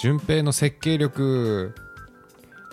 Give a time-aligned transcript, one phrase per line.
[0.00, 1.74] 順平の設計力。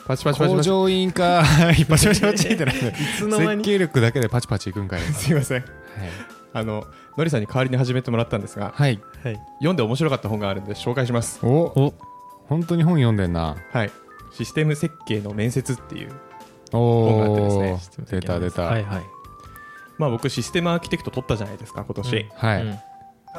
[0.06, 0.70] パチパチパチパチ。
[0.70, 1.44] 工場委員会。
[1.86, 2.82] パチパチパチってなるい
[3.18, 5.02] つの間設に計力だけでパチパチいくんかい。
[5.02, 5.66] すいません。
[6.54, 6.86] あの
[7.18, 9.02] のりさんに代わりに始めてもらったんですがはい。
[9.24, 9.40] はい。
[9.58, 11.40] 読んで面白かった本があるんで紹介します。
[11.44, 11.94] おお
[12.48, 13.58] 本当に本読んでんな。
[13.74, 13.92] はい。
[14.32, 16.12] システム設計の面接っていう
[16.72, 18.62] お本があっておです出た出た。
[18.62, 19.04] はいはい。
[19.98, 22.48] まあ僕システムアーキテクト取ったじゃないですか今年、うん。
[22.48, 22.80] はい、うん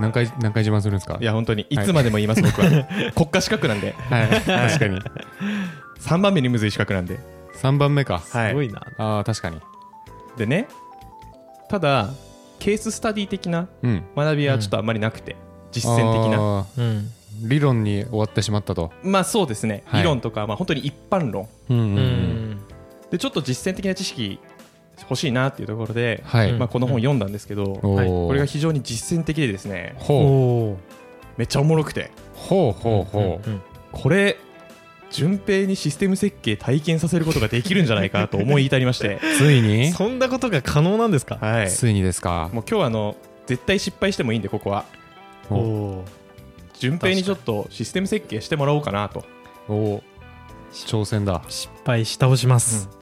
[0.01, 1.19] 何回何回自慢するんですか？
[1.21, 1.79] いや本当にい。
[1.79, 2.69] つまでも言います、僕は。
[3.15, 3.95] 国家資格なんで。
[4.11, 5.01] はい 確かに。
[6.01, 7.19] 3番目にむずい資格なんで。
[7.57, 8.23] 3番目か。
[8.31, 8.49] はい。
[8.51, 8.87] すごいな。
[8.99, 9.61] ああ確かに。
[10.37, 10.69] でね
[11.69, 12.11] ただ
[12.61, 14.05] ケーススタディ的なうん。
[14.17, 15.37] 学びはちょっとあんまりなくて、
[15.73, 16.67] 実践的な。
[16.77, 17.11] うん。
[17.43, 18.91] 理論に終わってしまったと。
[19.03, 20.03] まあそうですね、はい。
[20.03, 21.49] 理論とか、まあ、本当に一般論。
[21.71, 21.97] うんうんううん
[22.53, 22.61] ん。
[23.11, 24.39] でちょっと実践的な知識
[25.03, 28.27] 欲しいなっていうところで、はい、うんまあ、この本読んだんですけど、おー。
[28.27, 30.15] これが非常に実践的でですねおほ
[30.73, 30.79] お
[31.37, 32.11] めっちゃおもろくて。
[32.35, 33.13] うほうほう。
[33.13, 33.63] ほううん。
[33.93, 34.37] これ
[35.11, 39.91] 順平にシステム設計体験させることができるんじゃないかと思い至りまして、 ついに？
[39.93, 41.37] そんなことが可能なんですか？
[41.41, 42.51] はい、ついにですか？
[42.53, 44.85] もう今日はあの絶対失敗してもいいんでここは。
[45.51, 46.05] おお
[46.79, 49.25] 順平にちょっとシステム設計してもらおうかなと。
[49.69, 50.03] おお
[50.73, 51.43] 挑戦だ。
[51.49, 52.91] 失敗し倒します。
[52.91, 52.98] いや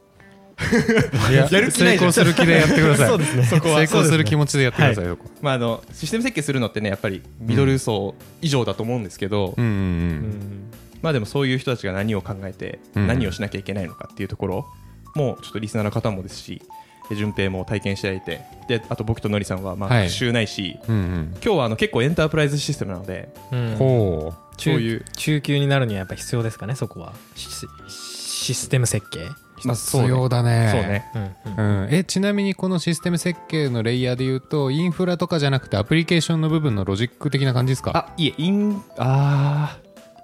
[1.32, 2.12] やる気ないじゃん。
[2.12, 3.08] 成功する気でやってください。
[3.10, 3.42] そうですね。
[3.44, 9.64] そこは成功する気持ちでやってくださいよ、まあ、あのシステム設計するのってねやっぱりミドル層以上だと思うんですけど、うん。
[9.64, 9.80] うんううん。
[9.80, 10.70] ん。
[11.02, 13.06] まあでもそういう人たちが何を考えてうん。
[13.06, 14.66] 何をしなきゃいけないのかっていうところ。
[15.14, 16.60] もちょっとリスナーの方もですし
[17.08, 18.40] で順平も体験していて。
[18.68, 20.02] であと僕とのりさんはまあはい。
[20.04, 21.34] 学習ないし、うんうん。
[21.42, 23.28] 今日はあの結構エンタープライズシステムなので。
[23.52, 23.76] うん。
[23.76, 25.04] ほそういう。
[25.16, 27.12] 中級になるにはやっぱ必要ですかねそこは。
[27.34, 27.48] シ
[27.88, 30.70] システム設計必要だね。
[30.72, 31.10] そうね。
[31.46, 31.84] うんうん。
[31.84, 37.92] うん、えちなみにこのシステム設計のレイヤーで言うとインフラとかじゃなくてアプリケーションの部分のロジック的な感じですか？
[37.94, 39.78] あいえインあ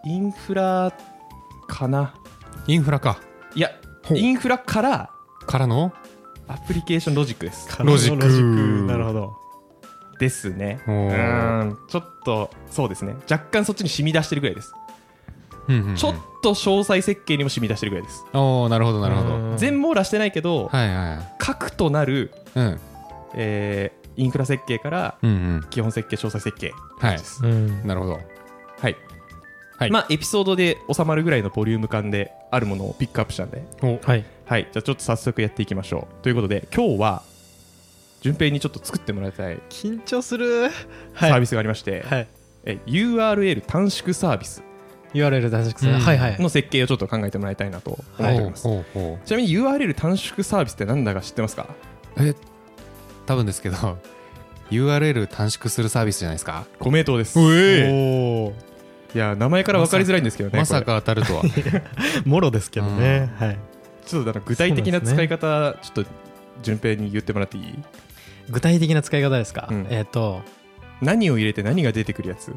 [0.04, 0.92] ーインフラ
[1.68, 2.14] かな。
[2.66, 3.20] インフラか。
[3.54, 3.70] いや
[4.10, 5.10] インフラから
[5.46, 5.92] からの？
[6.48, 7.68] アプリケーションロジックです。
[7.82, 8.22] ロジック。
[8.22, 8.86] ロジック。
[8.86, 9.36] なるほど。
[10.18, 10.82] ですね。
[10.86, 13.14] うんちょっとそうですね。
[13.30, 14.72] 若干そっちに染み出してるぐらいです
[15.68, 15.96] うんうんうん。
[15.96, 18.24] ちょっと詳細設計にも染み出してるぐらいです。
[18.32, 19.36] おおなるほどなるほど。
[19.36, 19.56] うん。
[19.56, 22.80] 全網羅してないけどはいはい核となる、うん。
[23.34, 25.66] えーインフラ設計からうんうん。
[25.70, 26.72] 基本設計詳細設計。
[26.98, 27.86] はい。
[27.86, 28.12] なるほど。
[28.12, 28.96] はい、
[29.78, 29.90] はい。
[29.90, 33.64] まあエピソードで収まるぐらいのボリューム感であるものをピックアップしたんで。
[33.82, 33.98] お。
[34.06, 34.24] はい。
[34.44, 34.68] はい。
[34.70, 36.22] じゃあちょっと早速やっていきましょう。
[36.22, 37.22] ということで今日は
[38.20, 40.70] 順平にちょっと作ってもらいたい緊張する。
[41.14, 42.28] サービススがありまして、はい。
[42.64, 44.62] え URL 短縮サービス
[45.14, 46.00] URL 短縮するうん。
[46.00, 46.36] はいはい。
[46.40, 49.26] の設計をちょっと考えてもらいたいなと思っております、ほうほう。
[49.26, 51.66] ちなみに URL 短縮サービスって何だか知ってますか？
[52.18, 52.34] え
[53.26, 53.98] 多分ですけど
[54.70, 56.64] URL 短縮するサービスじゃないですか？
[56.78, 57.38] ご名答です。
[57.38, 58.52] おいお
[59.14, 61.42] や名前から分かりづらいんですけどねまさこか当たるとは。
[62.24, 63.30] もろですけどね。
[63.38, 63.48] はい。
[63.50, 63.58] れ
[64.06, 66.10] ちょっと具体的な使い方、ちょっと
[66.62, 67.78] 順平に言ってもらっていい？
[68.50, 69.68] 具体的な使い方ですか？
[69.70, 69.86] うん。
[69.90, 70.40] えっと。
[71.02, 72.52] 何を入れて何が出てくるやつ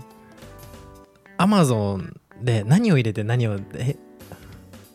[1.38, 3.96] ？Amazon で何を入れて何をえ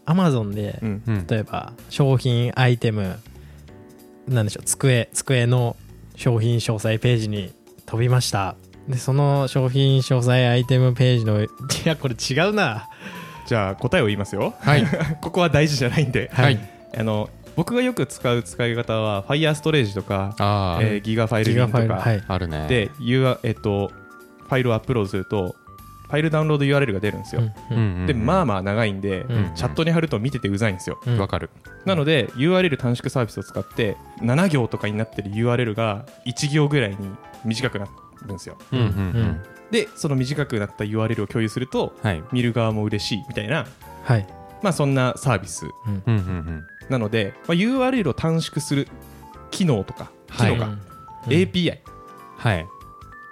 [0.06, 1.02] Amazon でうん。
[1.06, 1.26] うん。
[1.26, 3.18] 例えば商品アイテム
[4.28, 5.76] なんでしょう机机の
[6.16, 7.52] 商品詳細ページに
[7.86, 8.56] 飛びました。
[8.88, 11.48] でその商品詳細アイテムページの い
[11.84, 12.88] やこれ違うな。
[13.46, 14.54] じゃあ答えを言いますよ。
[14.60, 14.84] はい。
[15.20, 16.30] ここは大事じゃないんで。
[16.32, 16.58] はい。
[16.96, 22.24] あの僕がよく使う使い方は Fire ストレージとか、ああ、えーギガファイルギガリンとかファイルはい。
[22.28, 22.66] あるね。
[22.68, 25.56] で、U えっと、ファイルをアップロードすると
[26.10, 27.42] ファイルダウンロード URL が出るんですよ、
[28.06, 31.18] でまあまあ長いんで、うんチャットに貼ると見ててうざいんですよ、うん。
[31.18, 31.50] わかる。
[31.84, 36.96] なので URL 短縮サービスを使って7行とかになってる URL が1行ぐらいに
[37.44, 38.56] 短くなるんですよ。
[39.70, 42.22] でその短くなった URL を共有するとはい。
[42.32, 43.66] 見る側も嬉しいみたいな
[44.02, 44.26] はい。
[44.62, 45.64] まあそんなサービス
[46.88, 48.88] なので、まあ、URL を短縮する
[49.50, 50.56] 機能とか機はい。
[50.56, 50.80] 能か、うん
[51.26, 51.78] API
[52.36, 52.66] はい。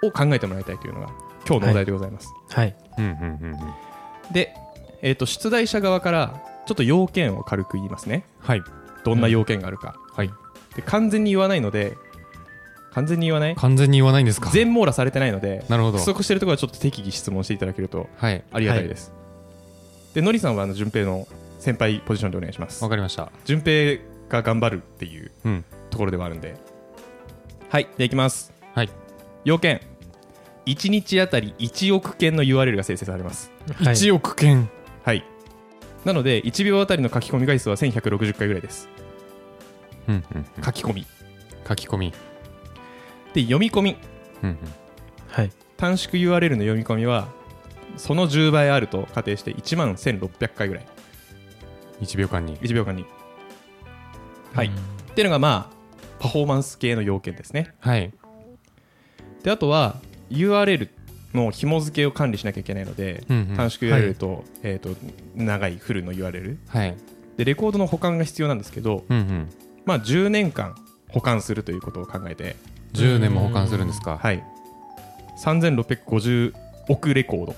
[0.03, 1.09] を考えてもらいたいというのが
[1.49, 2.75] 今日のお題でございます、はい。
[2.97, 4.33] うんうんうんうん。
[4.33, 4.53] で、
[5.01, 8.23] えー、と出題者側からちょっと要件を軽く言いますね。
[8.39, 8.61] はい。
[9.03, 10.29] どんな要件があるか、はい。
[10.75, 11.97] で完全に言わないので
[12.91, 13.55] 完全に言わない？
[13.55, 14.51] 完全に言わないんですか？
[14.51, 15.97] 全網羅されてないのでなるほど。
[15.97, 18.43] 不足してるところはちょっと適宜質問していただけるとはい。
[18.51, 19.11] ありがたいです、
[20.13, 21.27] でのりさんはあの順平の
[21.59, 22.83] 先輩ポジションでお願いします。
[22.83, 23.31] わかりました。
[23.45, 23.99] 順平
[24.29, 25.65] が頑張るっていううん。
[25.89, 26.55] ところではあるんで。
[27.69, 27.83] はい。
[27.83, 28.53] じゃあいきます。
[28.75, 28.89] はい。
[29.43, 29.81] 要件
[30.69, 33.51] 1日あたり1億件の URL が生成されます。
[33.75, 33.95] はい。
[33.95, 34.69] 1億件。
[35.03, 35.23] はい。
[36.05, 38.89] なので1秒あたりの書き込み回数は1160回ぐらいです。
[40.07, 40.63] うんうんうん。
[40.63, 41.05] 書き込み。
[41.67, 42.13] 書き込み。
[43.33, 43.97] で読み込み。
[44.43, 44.57] うんうん。
[45.27, 45.51] はい。
[45.77, 47.29] 短縮 URL の読み込みは
[47.97, 50.87] その10倍あると仮定して1万1600回ぐらい。
[52.01, 52.57] 1秒間に。
[52.57, 53.05] 1秒間に。
[54.53, 55.73] はい、っていうのがまあ
[56.19, 57.75] パフォーマンス系の要件ですね。
[57.79, 58.11] はい。
[59.43, 59.97] であとは
[60.29, 60.89] URL
[61.33, 63.55] の紐付けを管理しなきゃいけないので、うんうん。
[63.55, 64.95] 短縮 URL と,、えー、と
[65.35, 66.95] 長いフルの URL はい。
[67.37, 69.49] でレコードの保管が必要なんですけど、うんうん。
[69.85, 70.75] まあ、10年間
[71.09, 72.55] 保管するということを考えて、
[72.93, 74.17] 10年も保管するんですか？
[74.17, 74.43] はい、
[75.43, 76.53] 3650
[76.89, 77.55] 億レコード、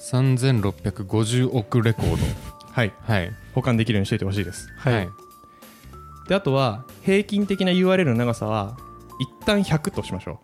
[0.00, 2.16] 3650億レコード。
[2.72, 3.32] はい、はい。
[3.54, 4.68] 保管できるようにしておいてほしいです。
[4.76, 5.08] はい。
[6.28, 8.76] であとは平均的な URL の長さは
[9.18, 10.40] 一旦100としましょ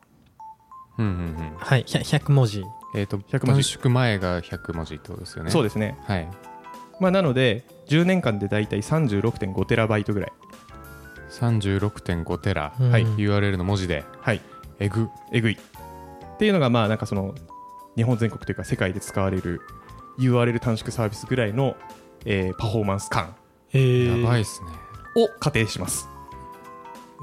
[0.98, 1.14] うんうんう
[1.54, 1.56] ん。
[1.58, 2.64] はいひゃ100文字。
[2.94, 3.72] えっと100文字。
[3.72, 5.50] 短縮前が100文字ってことですよう、ね。
[5.50, 6.28] そうですね、はい。
[7.00, 10.32] まあ、なので10年間でだいたい36.5テラバイトぐらい。
[11.30, 12.74] 36.5テラ。
[12.80, 12.90] うん。
[12.90, 13.04] はい。
[13.04, 14.04] URL の文字で。
[14.20, 14.40] はい。
[14.78, 15.08] えぐ。
[15.32, 15.54] えぐい。
[15.54, 17.34] っていうのがまあなんかその
[17.96, 19.60] 日本全国というか世界で使われる
[20.18, 21.76] URL 短縮サービスぐらいの、
[22.24, 23.34] えーパフォーマンス感。
[23.72, 24.70] えやばいっすね。
[25.16, 26.08] を仮定します。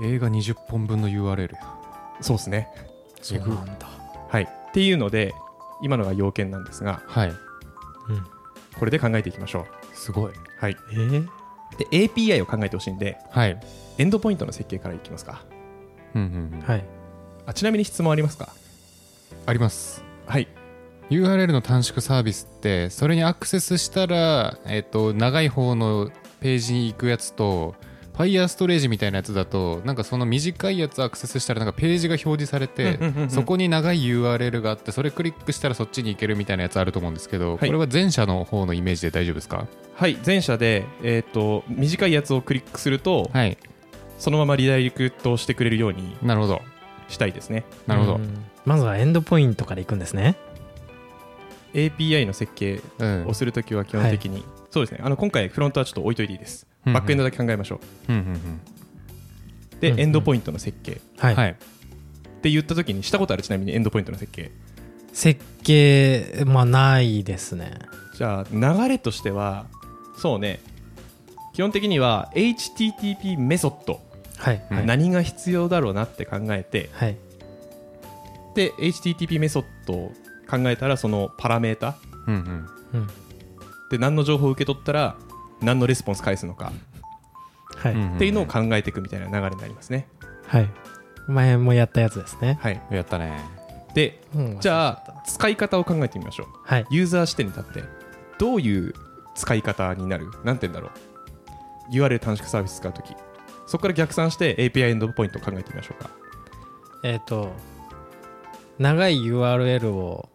[0.02, 1.60] 映画20本分の URL や
[2.22, 2.70] そうですね
[3.24, 3.88] そうなんだ。
[4.30, 4.44] はい。
[4.44, 5.34] っていうので
[5.82, 7.30] 今のが要件なんですがはい。
[7.30, 7.36] うん。
[8.80, 9.66] これで考えていきましょう。
[9.96, 10.34] すごい。
[10.60, 10.78] はい。
[10.92, 11.28] えー？
[11.78, 13.60] で API を考えてほしいんではい。
[13.98, 15.44] エンドポイントの設計からいきますか。
[16.16, 16.68] うんうんうん。
[16.68, 16.86] はい。
[17.46, 18.50] あちなみに質問ありますか？
[19.46, 20.04] あります。
[20.28, 20.48] はい。
[21.10, 27.76] URL の短縮サービスってそれにアクセスしたら、えっと長い方のページに行くやつと
[28.16, 33.30] Fire ストレージみたいなやつだとなんかその短いやつアクセスしたらなんかページが表示されてうんうんうんうん。
[33.32, 37.60] そこに長い URL があってそれクリックしたらそっちに行けるみたいなやつあると思うんですけど、はい。
[37.60, 39.66] これは前者の方のイメージで大丈夫ですか？
[39.96, 43.58] はい前者で、えー、と短いやつをクリックすると、はい。
[44.20, 46.62] そのままリダイレクトしてくれるようになるほど。
[47.10, 47.66] したいですね。
[47.88, 48.46] なるほど、うん。
[48.64, 50.36] まずはエンドポイントからいくんですね。
[51.74, 55.00] API の設計うんをするときは基本的に、そうですね。
[55.04, 58.12] あの今回フロントはちょっと置いといていいです、うんうんバックエンドだけ考えましょう。
[58.12, 58.38] んうんう
[59.80, 60.00] で、うんうん。
[60.02, 60.94] エンドポイントの設計。
[60.94, 61.56] っはい、うんはい。
[62.42, 63.44] て言ったときにしたことある？
[63.44, 64.52] ちなみにエンドポイントの設計。
[65.14, 67.80] 設計まあないですね。
[68.16, 69.68] じゃあ流れとしては
[70.18, 70.60] そうね。
[71.54, 74.02] 基本的には HTTP メソッド、
[74.38, 76.90] はいはい、何が必要だろうなって考えて。
[76.94, 77.18] はい。
[78.56, 80.12] で HTTP メソッドを
[80.50, 81.96] 考えたらそのパラメータ。
[82.28, 83.08] うんうんうん。
[83.90, 85.16] で何の情報を受け取ったら
[85.64, 86.72] 何のレスポンス返すのか。
[87.78, 90.08] はい、うんっていうのを考えていくみたいな流れになりますね。
[90.48, 90.70] はい。
[91.28, 93.40] 前もやったやつですね、はい、やったね。
[93.94, 96.48] でうんじゃあ使い方を考えてみましょう。
[96.64, 96.86] はい。
[96.92, 97.84] ユーザー視点に立って
[98.40, 98.94] どういう
[99.36, 100.28] 使い方になる？
[100.44, 100.90] なんて言うんだろ
[101.92, 101.96] う。
[101.96, 103.14] URL 短縮サービス使うとき
[103.68, 106.10] そこから逆算して API エンドポイントを考えてみましょうか。
[107.04, 107.52] えっ、と
[108.80, 110.30] 長い URL を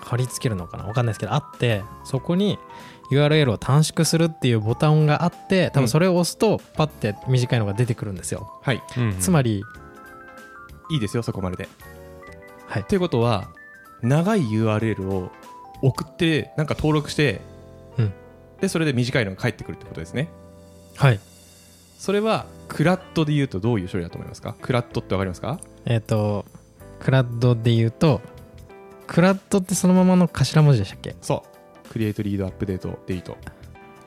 [0.00, 0.84] 貼り付けるのかな？
[0.84, 2.58] わかんないですけどあってそこに
[3.10, 9.18] URL を短縮するっていうボタンがあって多分それを押すとパッて短いのが出てくるんですよ、はい、うんうん。
[9.18, 9.62] つまり
[10.90, 11.56] いいですよそこまで。
[11.56, 11.68] で。
[12.66, 12.84] はい。
[12.84, 13.48] ということは
[14.02, 15.30] 長い URL を
[15.82, 17.40] 送ってなんか登録して、
[17.98, 18.12] うん。
[18.60, 20.28] でそれで短いのが返ってくるってことですね。
[20.96, 21.20] はい。
[21.98, 24.56] それはクラッドで言うとどういう処理だと思いますか？
[24.60, 25.58] クラッドってわかりますか？
[25.86, 26.44] えっ、と
[27.00, 28.20] クラッドで言うと
[29.06, 31.16] クラッドってそのままの頭文字でしたっけ？
[31.22, 31.53] そう
[31.94, 33.38] クリエイトリードアップデートデリート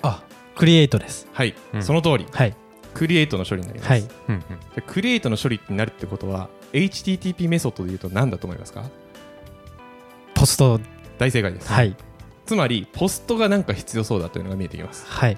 [0.02, 0.22] あ
[0.56, 1.26] クリエイトです。
[1.32, 1.82] はい、うん。
[1.82, 2.28] その通り。
[2.30, 2.54] はい。
[2.94, 4.02] クリエイトの処理になります、はい。
[4.02, 4.42] じうんうん。
[4.42, 4.44] ゃ
[4.78, 8.84] あクリエイトの処理になるってことは HTTP メソッドで言うと何だと思いますか？
[10.36, 10.82] ポスト。
[11.18, 11.96] 大正解です、はい。
[12.46, 15.06] つまりポストがなんか必要そうだというのが見えてきます。
[15.08, 15.38] はい。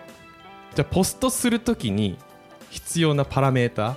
[0.73, 2.17] じゃあポストするときに
[2.71, 3.95] 必要なパラメータ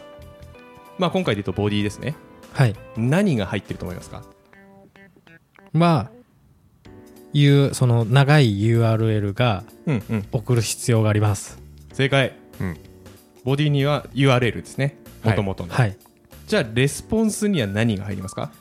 [0.99, 2.17] まあ今回で言うとボディですね。
[2.53, 2.77] はい。
[2.99, 4.23] 何が入ってると思いますか？
[5.73, 6.22] まあ
[7.33, 10.27] いうその長い URL がうんうん。
[10.33, 11.59] 送る必要があります。
[11.93, 12.77] 正解、うん。
[13.45, 14.97] ボディには URL ですね。
[15.23, 15.31] はい。
[15.33, 15.97] もともとの、はい。
[16.47, 18.53] じゃあレスポンスには何が入りますか？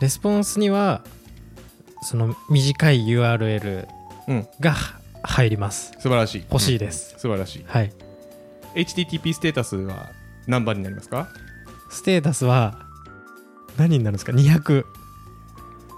[0.00, 1.04] レスポンスには
[2.02, 3.86] その短い URL
[4.28, 4.46] うん。
[4.60, 4.74] が
[5.22, 5.92] 入ります。
[5.98, 6.44] 素晴らしい。
[6.50, 7.64] 欲しいです、素晴らしい。
[7.66, 7.92] はい。
[8.74, 10.10] HTTP ステータスは
[10.46, 11.28] 何番になりますか？
[11.90, 12.84] ステータスは
[13.78, 14.84] 何になるんですか？200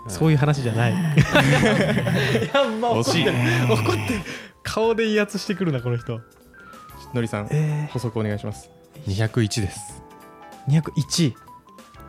[0.09, 0.93] そういう話じゃない。
[0.93, 3.25] やんま惜しい。
[3.25, 4.21] 怒ってる
[4.63, 6.21] 顔で威圧してくるなこの人。
[7.15, 8.71] のりさんえ補足お願いします。
[9.07, 10.03] 201です。
[10.69, 11.35] ー、201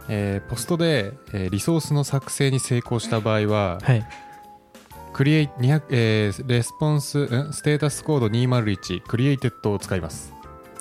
[0.10, 4.06] えー POST で、えーリソースの作成に成功した場合は、はい。
[5.14, 7.54] クリエイ200、えーレスポンス、ん？
[7.54, 10.34] ステータスコード201 Created を使います。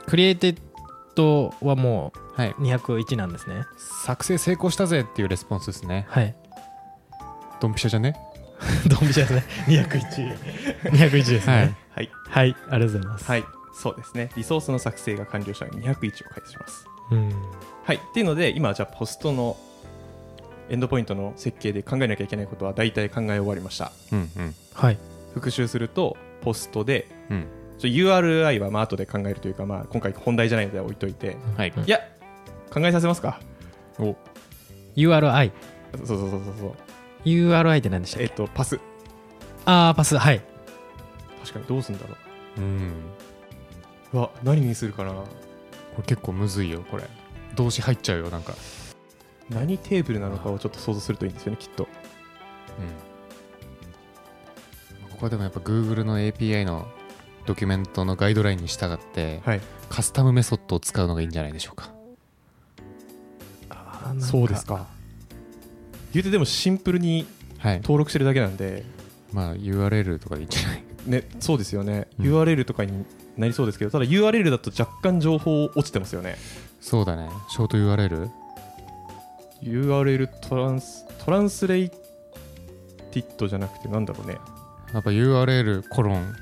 [0.06, 2.50] Created はもはい。
[2.58, 6.06] う201なんですね作成成功したぜっていうレスポンスですね。
[6.08, 6.34] はい
[7.60, 8.14] ドンピシャじゃね？
[8.88, 10.36] ドンピシャ ですね201
[10.90, 11.76] 201ですね。
[11.94, 12.10] はい。
[12.28, 13.24] はい、ありがとうございます。
[13.24, 13.44] はい。
[13.74, 14.30] そうですね。
[14.36, 16.84] リソースの作成が完了したら201を開始します。
[17.12, 17.32] うん。
[17.84, 17.96] はい。
[17.96, 19.56] っていうので今じゃあポストの
[20.70, 23.92] エンドポイントの設計で考えなきゃいけないことは大体考え終わりました。
[24.12, 24.54] うんうん。
[24.74, 24.98] はい。
[25.34, 27.46] 復習するとポストでうん。
[27.80, 31.36] URI はまあ後で考えるというか、まあ、今回本題じゃないので置いといて。
[31.56, 31.72] はい。
[31.76, 32.00] うんいや
[32.70, 33.40] 考えさせますか。
[33.98, 34.14] お。
[34.96, 35.52] URI
[35.98, 36.72] そうそうそうそうそう
[37.25, 38.80] URI って何でしたっえけっとパス。
[39.64, 40.40] ああパスはい。
[41.40, 42.16] 確かにどうするんだろ
[42.56, 42.60] う。
[42.60, 42.64] ん。
[42.64, 42.92] う
[44.14, 45.12] うわ何にするかな？
[45.12, 45.26] こ
[45.98, 47.04] れ結構むずいよこれ。
[47.54, 48.54] 動詞入っちゃうよなんか。
[49.50, 51.84] 何テーブルなのかをちょっと想像するといいんですよねきっと。
[51.84, 51.87] う
[55.06, 55.08] ん。
[55.10, 56.87] ここはでもやっぱ Google の API の
[57.46, 59.60] ドキュメントのガイドラインに従ってはい。
[59.88, 61.90] カスタムメソッドを使うのがいいんじゃないでしょうか。
[63.70, 64.87] あーなんかそうですか
[66.12, 67.26] 言うてでもシンプルに
[67.58, 67.76] はい。
[67.80, 68.84] 登録してるだけなんで。
[69.32, 70.82] まあ URL とかでいいんじゃない。
[71.06, 72.26] ねそうですよね、うん。
[72.26, 73.04] URL とかに
[73.36, 76.36] なりそうですけどただ URL だと若干情報落ちてますよね。
[76.80, 77.28] そうだね。
[77.50, 78.30] ショート URL?
[79.62, 84.38] URL トランストランスレイティッドじゃなくてなんだろうね。
[84.92, 86.34] やっぱ URL コロン。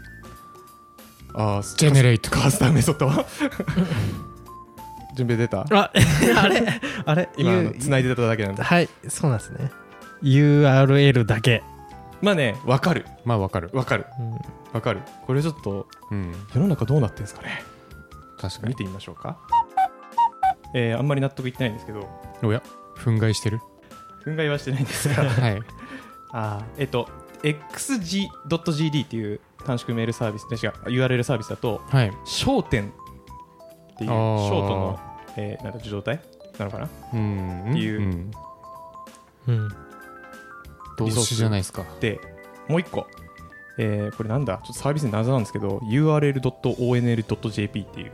[1.34, 2.30] ああジェネレイト。
[2.30, 3.08] カスタムメソッド
[5.16, 5.60] 準備出た？
[5.72, 5.90] あ
[6.36, 6.80] あれ？
[7.04, 7.28] あれ？
[7.36, 9.70] 今あの U- 繋いでただけなんではいそうなんですね。
[10.22, 11.62] URL だけ、
[12.22, 13.04] まあねわかる。
[13.24, 13.70] まあわかる。
[13.72, 14.06] わかる。
[14.18, 14.32] うん。
[14.72, 15.00] わかる。
[15.26, 16.32] これちょっとうん。
[16.54, 17.62] 世の中どうなってんですかね？
[18.40, 18.68] 確かに。
[18.70, 19.38] 見てみましょうか。
[20.74, 22.08] えーあんまり納得いってないんですけど。
[22.42, 22.62] おや
[22.98, 23.60] 憤慨してる？
[24.24, 25.14] 憤慨はしてないんですが。
[25.28, 25.60] はい。
[26.32, 27.08] あーえっと
[27.42, 32.10] xg.gd っていう短縮メールサービスで違う URL サービスだとはい。
[32.24, 32.92] 焦点
[33.96, 35.00] っていうショートの、
[35.36, 36.20] えーなんだ受動体
[36.58, 36.88] なのかな？
[37.12, 37.70] うん。
[37.70, 38.00] っていう。
[38.00, 38.30] ん。
[39.48, 39.68] うん。
[40.98, 41.84] 動詞じゃないですか。
[42.00, 42.20] で
[42.68, 43.06] もう一個、
[43.78, 44.58] えーこれなんだ？
[44.58, 48.12] ちょっとサービスの謎なんですけど url.onl.jp っていう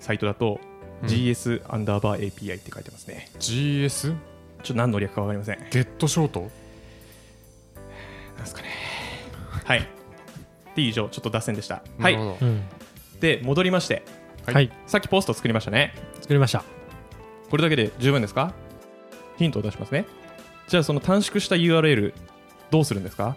[0.00, 0.60] サイトだと、
[1.02, 1.08] うん。
[1.08, 3.30] gs アンダーバー API って書いてますね。
[3.38, 3.88] GS?
[3.88, 5.58] ちょっと何の略か分かりません。
[5.70, 6.40] ゲットショート？
[6.40, 6.50] なん
[8.40, 8.68] ですかね。
[9.64, 9.86] はい。
[10.74, 11.08] で以上。
[11.08, 11.82] ちょっと脱線でした。
[11.98, 12.18] はい。
[13.20, 14.02] で戻りまして
[14.46, 14.54] はい。
[14.54, 14.70] はい。
[14.86, 15.94] さっきポスト作りましたね。
[16.20, 16.64] 作りました。
[17.50, 18.52] これだけで十分ですか？
[19.38, 20.06] ヒントを出しますね。
[20.68, 22.12] じゃあその短縮した URL
[22.70, 23.36] どうするんですか？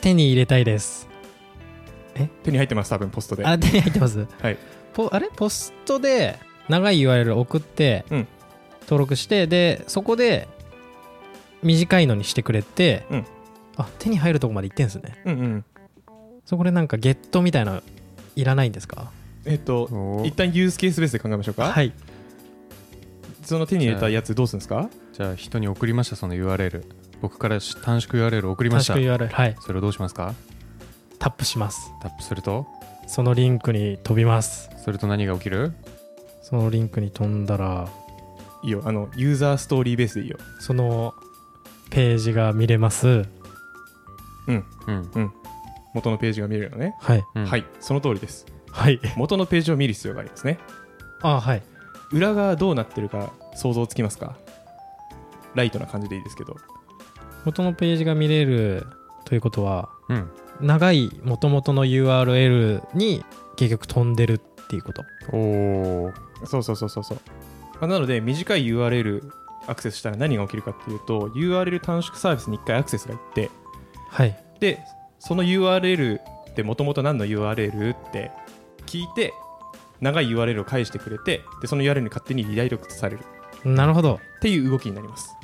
[0.00, 1.08] 手に入れたいです。
[2.42, 3.44] 手に入ってます多分ポストで。
[3.44, 4.26] あ手に入ってます？
[4.40, 4.58] はい。
[4.94, 5.28] ポあれ？
[5.28, 8.28] ポストで長い URL を送って、うん。
[8.82, 10.48] 登録してでそこで
[11.62, 13.26] 短いのにしてくれて、うん。
[13.76, 15.20] あ手に入るとこまで行ってんですね。
[15.24, 15.64] うんうん。
[16.44, 17.82] そこでなんかゲットみたいな
[18.36, 19.10] いらないんですか？
[19.46, 21.92] えっとお一旦ユースケースベースで考えましょうか、はい。
[23.42, 24.90] その手に入れたやつどうするんですか？
[25.12, 26.84] じゃあ人に送りましたその URL
[27.22, 28.94] 僕からし短縮 URL 送りました。
[28.94, 29.56] 短縮 URL はい。
[29.60, 30.34] それをどうしますか？
[31.18, 31.92] タップします。
[32.02, 32.66] タップすると？
[33.06, 34.68] そのリンクに飛びます。
[34.84, 35.72] それと何が起きる？
[36.42, 37.88] そのリンクに飛んだら。
[38.64, 38.82] いいよ。
[38.84, 40.38] あのユーザーストーリーベースでいいよ。
[40.60, 41.14] その
[41.90, 43.26] ページが見れます。
[44.48, 44.64] うん。
[45.94, 47.24] 元のページが見れるのね、はい。
[47.34, 47.46] うん。
[47.46, 47.64] はい。
[47.80, 48.46] その通りです
[48.76, 49.00] はい。
[49.16, 50.58] 元のページを見る必要がありますね。
[51.22, 51.62] あはい。
[52.12, 54.36] 裏側どうなってるか想像つきますか？
[55.54, 56.56] ライトな感じでいいですけど。
[57.44, 58.86] 元のページが見れる
[59.24, 60.30] ということはうん。
[60.60, 63.24] 長い元々の URL に
[63.56, 65.02] 結局飛んでるっていうこと？
[65.32, 66.12] おお
[66.44, 67.18] そうそうそうそうそう。
[67.80, 69.22] あなので短い URL
[69.66, 73.50] アクセスしたら何が起きるかっていうと URL 短縮サービスに1回アクセスがいって
[74.10, 74.38] はい。
[74.60, 74.80] で
[75.18, 78.30] その URL ってもともと何の URL って
[78.86, 79.34] 聞いて
[80.00, 83.24] 長い URL を返してくれてでその URL に勝手にリダイレクトされる。
[83.64, 84.20] なるほど。
[84.38, 85.34] っていう動きになります、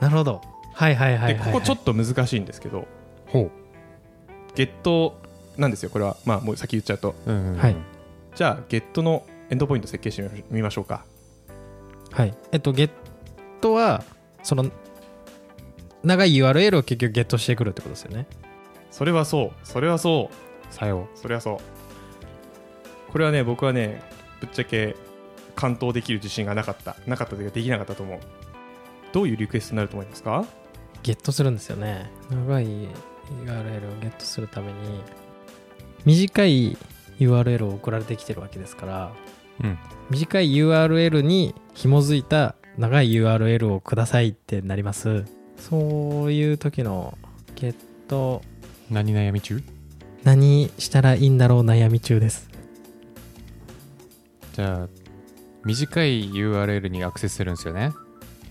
[0.00, 0.40] なるほど。
[0.74, 2.88] はいはいはいはい、はい、でここちょっと難しいんですけど
[3.26, 3.50] ほ
[4.54, 5.20] ゲット
[5.56, 6.16] なんですよこれは。
[6.24, 7.14] まあもう先言っちゃうと。
[7.26, 7.58] う、うんうんうん。
[7.58, 7.76] はい。
[8.34, 11.04] じゃあゲットのエンドポイント設計してみましょうか。
[12.10, 12.34] はい。
[12.52, 12.90] えっとゲッ
[13.60, 14.02] トは
[14.42, 14.70] その
[16.02, 18.26] 長い URL を結局ゲットしてくるってことですよね。
[18.90, 19.52] それはそう。
[19.62, 20.34] それはそう。
[20.72, 21.58] さよそれはそう
[23.12, 24.02] これはね僕はね
[24.40, 24.96] ぶっちゃけ
[25.54, 26.96] 完登できる自信がなかった。
[27.06, 28.20] なかったというかできなかったと思う。
[29.12, 30.46] どういうリクエストになると思いますか？
[31.02, 32.10] ゲットするんですよね。
[32.30, 35.02] 長い URL をゲットするために
[36.04, 36.76] 短い
[37.20, 39.12] URL を送られてきてるわけですから
[39.62, 39.78] うん。
[40.10, 45.24] 短い URL に紐づいた長い URL をくださいってなります。
[45.58, 47.16] そういう時の
[47.54, 47.74] ゲッ
[48.08, 48.42] ト
[48.90, 49.62] 何悩み中？
[50.24, 52.48] 何したらいいんだろう悩み中です
[54.52, 54.88] じゃあ
[55.64, 57.92] 短い URL にアクセスするんですよね。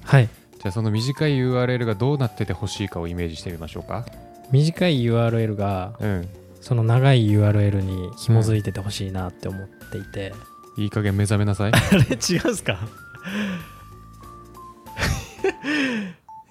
[0.03, 0.27] はい。
[0.27, 4.05] じゃあその短い URL がどうなっててほしいかをイメージしてみましょうか。
[4.51, 6.29] 短い URL がうん。
[6.62, 10.31] その長い URL に紐づいててほしいなって思っていて、
[10.77, 11.72] いい加減目覚めなさい。
[11.74, 12.00] あれ？
[12.01, 12.77] 違うんすか？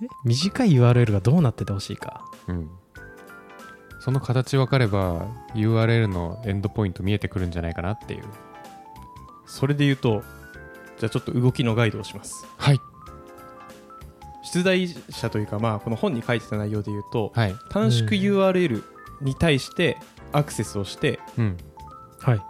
[0.02, 0.08] え？
[0.24, 2.22] 短い URL がどうなっててほしいか？
[2.48, 2.68] うん。
[4.00, 8.24] その形分かれば URL のエンドポイント見えてくるんじゃないかなっていう
[9.50, 10.22] それで言うと
[10.98, 12.46] じゃあちょっと動きのガイドをします。
[12.56, 12.80] はい。
[14.42, 17.54] 出題者というかまあこの本に書いてた内容で言うとはい。
[17.70, 18.12] 短縮うん。
[18.14, 18.82] URL
[19.20, 19.96] に対して
[20.32, 21.56] アクセスをしてうん。
[22.20, 22.40] はい。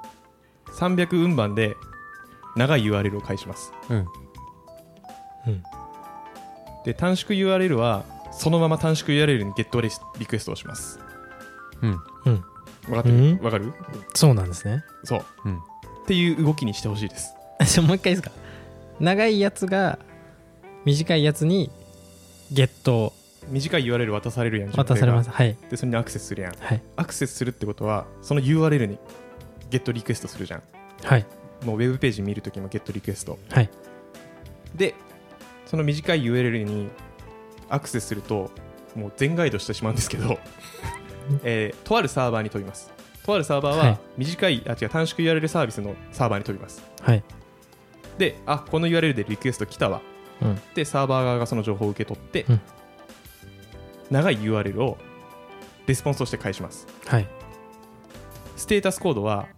[0.72, 1.74] 300運番で
[2.56, 3.72] 長い URL を返します。
[3.88, 3.96] うん。
[3.98, 4.06] うん。
[6.84, 10.98] で短縮 URL はそのまま短縮 URL にゲットリリクエストをします。
[11.82, 12.00] うん。
[12.26, 12.44] うん。
[12.86, 13.36] 分かってうん。
[13.36, 13.72] る分かる？
[14.14, 14.84] そうなんですね。
[15.04, 15.24] そう。
[15.44, 15.60] うん
[16.10, 17.36] っていう動きにしてほしいです。
[17.82, 18.32] もう一回いいですか？
[18.98, 20.00] 長いやつが
[20.84, 21.70] 短いやつに
[22.50, 23.12] ゲット。
[23.48, 25.26] 短い URL 渡されるやん渡されます。
[25.26, 25.56] 順はい。
[25.70, 26.54] でそれにアクセスするやん。
[26.58, 26.82] はい。
[26.96, 28.98] アクセスするってことはその URL に
[29.70, 30.62] ゲットリクエストするじゃん。
[31.04, 31.24] はい。
[31.64, 33.38] もうウェブページ見るときもゲットリクエスト。
[33.52, 33.70] はい。
[34.74, 34.94] で
[35.66, 36.88] その短い URL に
[37.68, 38.50] アクセスすると
[38.96, 40.40] もう全ガイドしてしまうんですけど、
[41.44, 42.90] えーとあるサーバーに飛びます
[43.30, 43.88] とあるサーバーはい。
[43.90, 46.82] は短い、あ違う短縮 URL サービスのサーバーに飛びます。
[47.00, 47.22] はい。
[48.18, 50.02] であこの URL でリクエスト来たわ。
[50.42, 50.60] うん。
[50.74, 52.60] でサーバー側がその情報を受け取って、うん。
[54.10, 54.98] 長い URL を
[55.86, 56.86] レスポンスとして返します。
[57.06, 57.26] はい。
[58.56, 59.48] ステータスコードは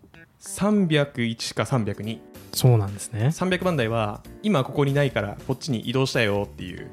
[0.41, 2.21] 301か302
[2.53, 3.27] そうなんですね。
[3.29, 6.91] 300番台は今ここにないからこっちに移動したよっていう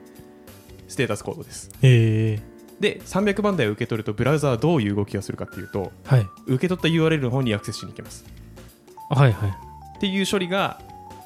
[0.88, 1.70] ステータスコードです。
[1.82, 2.49] ええ
[2.80, 6.28] で300番台を受け取るとブラウザはどういう動きがするかっていうとはい。
[6.48, 8.26] 受け取った URL の方にアクセスしに行きます。
[9.10, 9.48] はいは
[9.98, 10.80] っていう処理が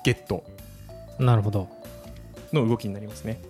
[0.03, 0.41] GET
[1.19, 1.69] いなるほど。
[2.51, 3.41] の動きになりますね。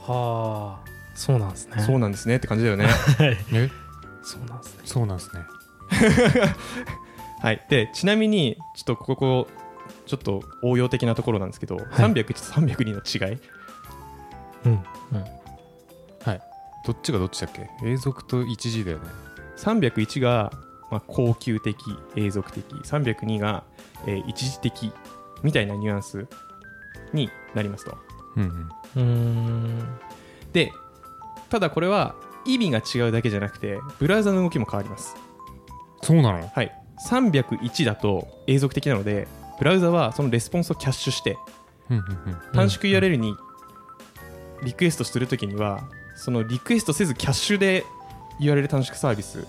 [0.00, 1.82] はあそうなんですね。
[1.82, 2.86] そうなんですねって感じだよね。
[2.86, 3.36] はい。
[3.52, 3.70] え？
[4.22, 4.80] そうなんですね。
[4.84, 5.42] そうなんですね。
[7.40, 7.64] はい。
[7.70, 9.48] でちなみにちょっとここ
[10.06, 11.78] ちょっと応用的なところなんですけど、い。
[11.78, 13.38] 301と302の違い。
[14.66, 14.72] うん。
[14.72, 15.35] うん
[16.86, 17.68] どっちがどっちだっけ？
[17.84, 19.04] 永続と一時だよね。
[19.58, 20.52] 301が、
[20.90, 21.76] まあ、恒久的
[22.14, 22.64] 永続的。
[22.84, 23.64] 302が、
[24.06, 24.92] えー一時的
[25.42, 26.26] みたいなニュアンス
[27.12, 27.96] になりますと。
[28.36, 28.50] うんうん。
[28.50, 29.98] うーん。
[30.52, 30.70] で
[31.50, 35.16] ただこれは意味が違うだけじゃなくてブラウザの動きも変わります。
[36.02, 36.48] そうなの？
[36.48, 36.72] はい。
[37.08, 39.26] 301だと永続的なので
[39.58, 41.36] ブラウザはそのレスポンスをキャッシュして
[42.52, 43.34] 短縮 URL に
[44.62, 47.84] リクエストするときにはそのリクエストせずキャッシュで
[48.40, 49.46] URL 短縮サービス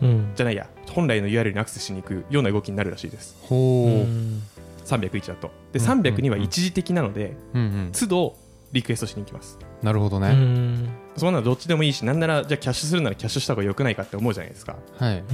[0.00, 0.32] うん。
[0.34, 0.68] じゃないや。
[0.92, 3.36] 本来の URL にアクセスしに行くような動きになるらしいです。
[3.42, 3.88] ほう。
[3.88, 4.42] う、ん
[4.84, 5.50] 301だと。
[5.72, 5.84] でうん。
[5.84, 8.36] 302は一時的なのでうんうん、都度
[8.72, 9.58] リクエストしに行きます。
[9.82, 10.88] うなるほどね、ん。
[11.16, 14.76] そんなのどっちでもいいしなんならじゃあキャッシュするならキャッシュした方が良くないかって思うじゃないですか。
[14.98, 15.18] はい。
[15.18, 15.24] うん。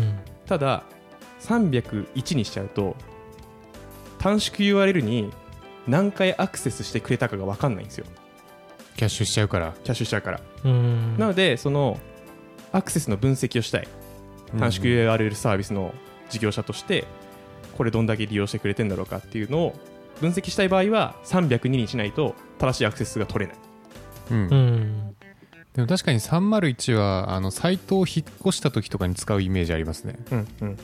[0.47, 0.85] ただ
[1.41, 2.97] 301にしちゃうと
[4.19, 5.31] 短縮 URL に
[5.87, 8.07] 何回アクセスしてくれたかが分かんないんですよ
[8.97, 9.75] キャッシュしちゃうから。
[9.85, 11.19] キャッシュしちゃうから、うん。
[11.19, 11.99] なのでその
[12.73, 13.89] アクセスの分析をしたい。
[14.59, 15.93] 短縮 URL サービスの
[16.31, 17.05] 事業者として
[17.77, 19.75] これどんだけ利用してくれてんだろうかっていうのを
[20.21, 23.63] 分析したい場合は302にしないと正しいアクセスが取れない。
[24.31, 24.49] うん。
[24.49, 25.17] うん。
[25.75, 30.79] でも確かに301はあのサイトを引っ越した時とかに使うイメージありますね、うんうん。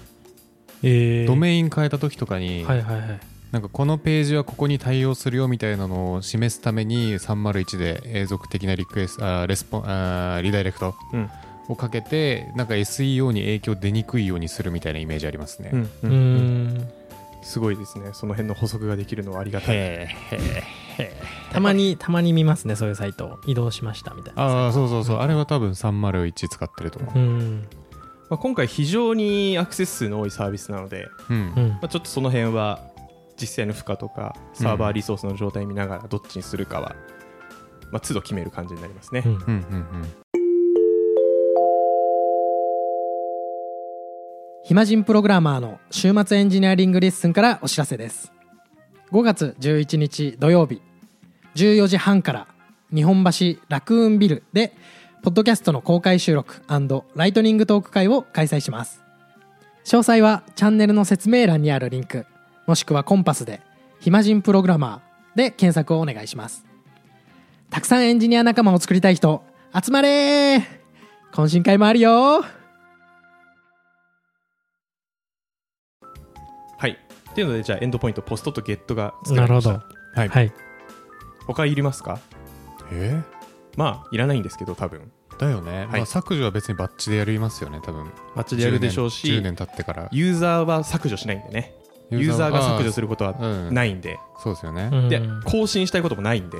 [0.83, 3.21] ええドメイン変えた時とかに、はいはいはい
[3.53, 11.31] なんかこのページはここに対応するよみたいなのを示すために301で永続的なリクエストあーレスポンあーリダイレクトうん。
[11.69, 16.11] をかけてなんか SEO に影響出にくいようにするみたいなイメージありますね、うんううん。
[16.11, 16.65] うん。
[16.79, 16.89] ん
[17.43, 18.11] すごいですね。
[18.13, 19.77] その辺の補足ができるのはありがたい。
[19.77, 21.13] へーへ
[21.53, 23.41] たまにたまに見ますねそういうサイト。
[23.47, 24.43] 移動しましたみたいな。
[24.43, 25.19] ああそうそうそう。
[25.19, 27.19] あれは多分301使ってると思う。
[27.19, 27.69] うん。
[28.29, 31.53] まあ、今回非常にアクセス数の多いサービスなので、うん。
[31.57, 31.69] うん。
[31.71, 32.81] まあ、ちょっとその辺は
[33.41, 36.95] 実際の負荷とかサーバーリソースの状態見ながらどっちにするかは、
[37.91, 39.33] まあ、都度決める感じになりますね、うん。
[39.33, 40.09] うんうんうん。
[44.63, 48.31] 暇人プログラマーの週末エンジニアリングレッスンからお知らせです。
[49.11, 50.83] 5月11日土曜日
[51.57, 52.47] 14時半から
[52.95, 54.77] 日本橋ラクーンビルで
[55.23, 56.63] ポッドキャストの公開収録
[57.15, 59.03] ライトニングトーク会を開催します。
[59.85, 62.27] 詳細はチャンネルの説明欄にあるリンク
[62.71, 63.61] もしくはコンパスで
[63.99, 66.65] 「暇人プログラマー」で検索をお願いします。
[67.69, 69.43] たくさんエンジニア仲間を作りたい人
[69.75, 70.63] 集まれー!
[71.33, 72.45] 懇親会もあるよ
[76.79, 76.93] はい。
[76.93, 79.73] っていうのでじゃあエンドポイントポストとゲットが作られました。
[79.73, 80.53] なるほはい、はい。
[81.49, 82.21] 他いりますか？
[82.93, 83.21] え
[83.77, 85.11] まあいらないんですけど多分。
[85.41, 88.13] だよね、まあ、削除は別にバッチでやりますよね多分。
[88.37, 90.09] バッチでやるでしょうし10年 ,10 年経ってから。
[90.13, 91.80] ユーザーは削除しないんでね
[92.11, 93.75] ユーザーが削除することはうん。
[93.75, 95.09] ないんで、そうですよね、うん。
[95.09, 96.59] で更新したいこともないんで、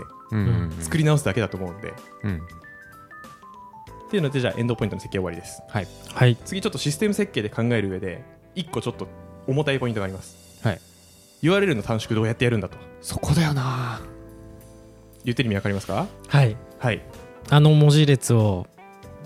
[0.81, 1.95] 作り直すだけだと思うんで。
[2.25, 2.37] うん。
[2.37, 5.63] っていうのでじゃあエンドポイントの設計終わりです。
[5.69, 5.89] はい。
[6.15, 6.37] はい。
[6.45, 8.25] 次ちょっとシステム設計で考える上で
[8.57, 9.07] 1個ちょっと
[9.47, 10.37] 重たいポイントがあります。
[10.63, 10.81] はい。
[11.43, 12.77] URL の短縮どうやってやるんだと。
[13.01, 14.01] そこだよな。
[15.25, 16.07] 言ってる意味わかりますか？
[16.29, 16.57] はい。
[16.79, 17.03] はい。
[17.51, 18.67] あの文字列を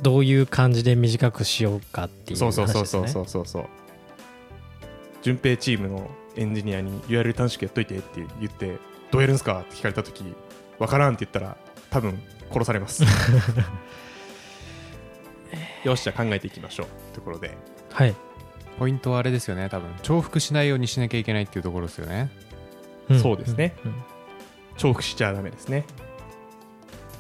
[0.03, 2.75] どういう感じで短くしようかっていうそう話ですね。
[2.75, 3.67] そうそうそうそうそうそう
[5.25, 8.77] 順平チームのエンジニアに URL 短縮やっといてって言って
[9.11, 10.23] どうやるんすかって聞かれた時
[10.79, 11.57] わからんって言ったら
[11.91, 13.05] 多分殺されます。
[15.83, 17.57] よしじゃあ考えていきましょうところで。
[17.91, 18.15] はい、
[18.79, 19.89] ポイントはあれですよね多分。
[20.03, 22.31] 重複しないようにしなきゃいけないっていうところですよね。
[23.15, 23.19] ん。
[23.19, 23.75] そうですね。
[23.85, 23.95] うん。
[24.77, 25.87] 重複しちゃダメですね。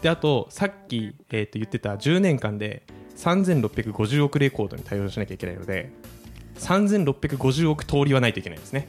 [0.03, 2.83] であとさっき、えーと言ってた10年間で
[3.17, 5.91] 3650億レコードに対応しなきゃいけないので
[6.59, 8.87] 3650億通りはないといけないですね。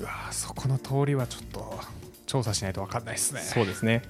[0.00, 1.78] うわーそこの通りはちょっと
[2.26, 3.40] 調査しないと分かんないですね。
[3.40, 4.02] そうですね、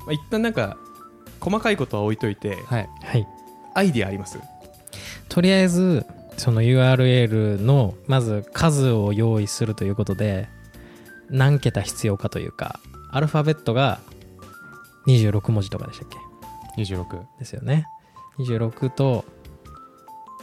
[0.00, 0.78] まあ、一旦なんか
[1.40, 2.88] 細かいことは置いといてはい。
[3.02, 3.26] はい。
[3.74, 4.38] アイディアあります？
[5.28, 6.06] とりあえず
[6.38, 10.48] その URL のまず数を用意するということで
[11.28, 14.00] 何桁必要かというかアルファベットが
[15.06, 16.16] 26文字とかでしたっけ
[16.82, 17.86] ？26ですよね。
[18.38, 19.24] 26と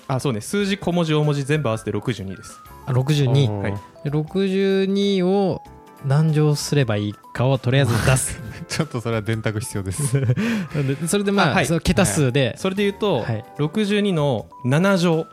[0.08, 0.42] あそうね。
[0.42, 2.60] 数字小文字大文字全部合わせて62です。
[2.86, 3.70] あ62おー。
[3.70, 3.74] はい。
[4.04, 5.62] で62を
[6.06, 8.42] 何乗すればいいかをとりあえず出す。
[8.68, 10.13] ちょっとそれは電卓必要です。
[10.20, 11.66] でそれでまあ、あはい。
[11.66, 13.46] その桁数で、それで言うと、はい。
[13.58, 15.28] 62の7乗。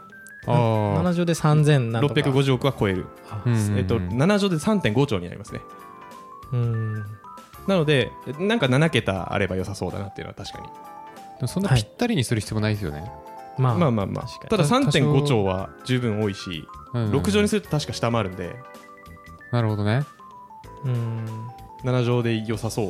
[0.46, 2.14] あ7乗で3000なんとか。
[2.14, 3.78] 650億は超える、あうんうんうん。
[3.78, 5.60] えっと、7乗で3.5兆になりますね。
[6.52, 7.04] うん。
[7.66, 10.64] なのでなんか7桁あれば良さそうだなっていうのは確か
[11.40, 13.10] に、そんなぴったりにする必要もないですよね、
[13.60, 14.26] まあまあまあまあ。
[14.26, 14.48] 確かに。
[14.50, 14.98] ただ多少。
[14.98, 18.56] 3.5兆は十分多いし、うんうん6乗にすると確か下回るんで。
[19.52, 20.04] なるほどね、
[20.84, 21.24] うん。
[21.84, 22.82] 7乗で良さそ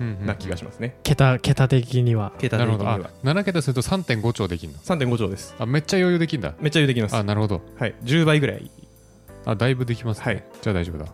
[0.00, 2.32] うんうんううんな気がしますね、桁桁的には。
[2.38, 2.84] 桁なるほど。
[2.84, 4.78] 的にはあ7桁すると3.5兆できるの。
[4.80, 5.54] 3.5兆です。
[5.58, 6.54] あめっちゃ余裕できるんだ。
[6.58, 7.14] めっちゃ余裕できます。
[7.14, 7.62] あなるほど。
[7.78, 7.94] はい。
[8.02, 8.70] 10倍ぐらい。
[9.46, 10.44] あだいぶできますね、はい。
[10.62, 11.06] じゃあ大丈夫だ。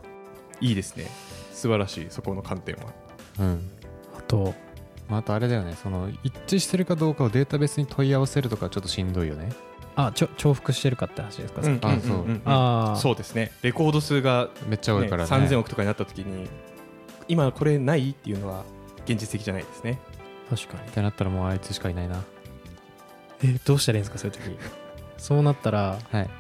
[0.63, 1.07] いいですね。
[1.53, 2.83] 素晴らしいそこの観点は。
[3.41, 3.71] うん。
[4.19, 4.55] あと
[5.11, 5.75] まあ、あとあれだよね。
[5.83, 9.51] その一致してるかどうかをデータベースに問い合わせるとかちょっとしんどいよね。
[9.97, 12.43] あちょ重複してるかって話ですか、うんあそうんん。
[12.45, 13.17] ああそう。
[13.17, 13.51] ですね。
[13.63, 15.29] レコード数が、めっちゃ多ねいからね。
[15.31, 16.49] 3000億とかになった時に
[17.29, 18.63] 今これないっていうのは
[19.05, 19.99] 現実的じゃないですね。
[20.49, 20.89] 確かに。
[20.89, 22.23] ってなったらもうあいつしかいないな。
[23.43, 24.19] えどうしたらいいんですか？
[24.19, 24.59] そういう時。
[25.19, 26.31] そうなったらはい。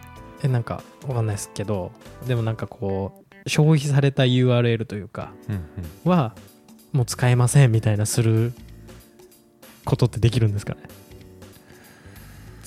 [0.42, 1.92] えなんかわかんないですけど
[2.26, 5.54] でもなんかこう消費された URL というかうん
[6.04, 6.10] うん。
[6.10, 6.34] は
[6.92, 8.52] もう使えませんみたいなする
[9.84, 10.80] ことってできるんですかね？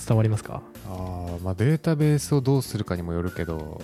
[0.08, 0.62] 伝わりますか？
[0.88, 3.82] あーまあデータベースをどうするかにもよるけど。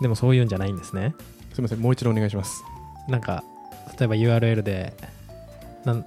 [0.00, 1.14] でもそういうんじゃないんですね。
[1.52, 2.62] すみませんもう一度お願いします。
[3.08, 3.44] なんか
[3.98, 4.94] 例えば URL で
[5.84, 6.04] なん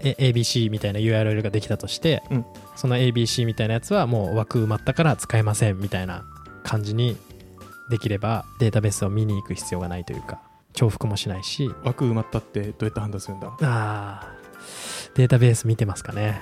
[0.00, 2.44] え ABC みたいな URL ができたとして、うん。
[2.76, 6.24] その ABC みたいなやつはもう枠埋まったから使えませんみたいな
[6.62, 7.16] 感じに
[7.90, 10.40] できればデータベースを見に行く必要がないというか
[10.80, 11.70] 重複もしないし。
[11.82, 13.56] 枠埋まったってどうやって判断するんだ？
[13.62, 15.16] あー。
[15.16, 16.40] データベース見てますかね。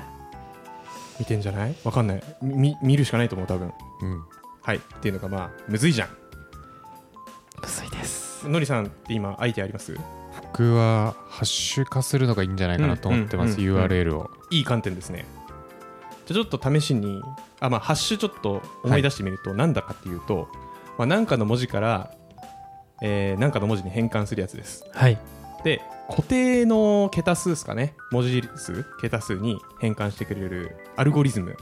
[1.18, 1.74] 見てんじゃない？
[1.84, 2.22] わかんない。
[2.42, 3.72] み見るしかないと思う多分。
[4.02, 4.24] うん。
[4.62, 4.76] はい。
[4.76, 6.08] っていうのがまあむずいじゃん。
[7.62, 8.46] むずいです。
[8.48, 9.96] のりさんって今アイデアあります？
[10.42, 14.30] 僕はハッシュ化するのがいいんじゃないかなと思ってます、URL を。
[14.50, 15.24] いい観点ですね。
[16.26, 17.22] じゃあちょっと試しに
[17.60, 20.48] あまあハッシュちょっと思い出してみると、なんだかっていうと、
[20.98, 22.15] まあ、なんかの文字から、
[23.02, 24.84] えー、なんかの文字に変換するやつです。
[24.92, 25.18] はい。
[25.64, 27.94] で固定の桁数ですかね。
[28.12, 31.56] 文字数桁数に変換してくれるアルゴリズム。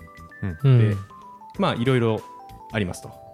[0.62, 0.90] うん。
[0.90, 0.96] で
[1.58, 2.20] まあいろいろ
[2.72, 3.24] ありますと。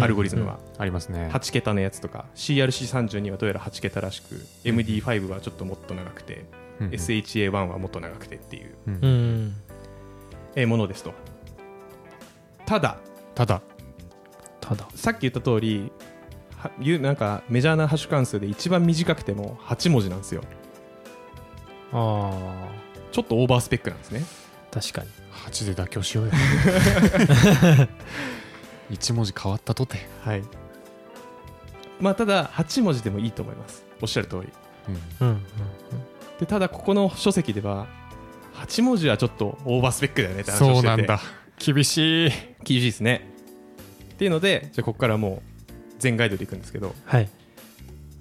[0.00, 1.28] アルゴリズムは、ありますね。
[1.32, 6.44] 8桁のやつとか CRC32 はどうやら8桁らしく MD5 はちょっともっと長くて、
[6.80, 6.92] うんうん。
[6.92, 8.76] SHA1 はもっと長くてっていう。
[8.86, 8.94] うん。
[8.94, 9.54] うん。
[10.54, 11.12] えーものですと。
[12.64, 12.98] ただ。
[13.34, 13.60] ただ。
[14.60, 14.88] ただ。
[14.94, 15.90] さっき言った通り
[17.00, 20.42] なんかメジャーなハッシュ関数で一番短くても8文字なんですよ。
[21.92, 22.68] あ
[23.12, 24.24] ちょっとオーバースペックなんですね。
[24.70, 25.08] ー確かに。
[25.46, 26.32] 8で妥協しようよ。
[28.90, 30.42] 1文字変わったとて、はい。
[32.00, 33.84] まあただ8文字でもいいと思います。
[34.02, 34.48] おっしゃる通り。
[35.20, 35.26] うん。
[35.28, 35.42] うんうん
[36.38, 37.88] でただここの書籍では
[38.54, 40.74] 8文字はちょっとオーバースペックだよねって話をしてて。
[40.74, 41.20] そうなんだ。
[41.58, 42.30] 厳しい。
[42.62, 43.28] 厳しいですね。
[44.12, 45.47] っていうのでじゃあここからもう
[45.98, 47.28] 全ガイドでいくんですけどはい。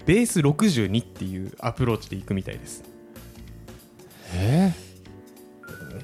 [0.05, 2.83] ベース62っていうアプローチでいくみたいです。
[4.33, 4.73] え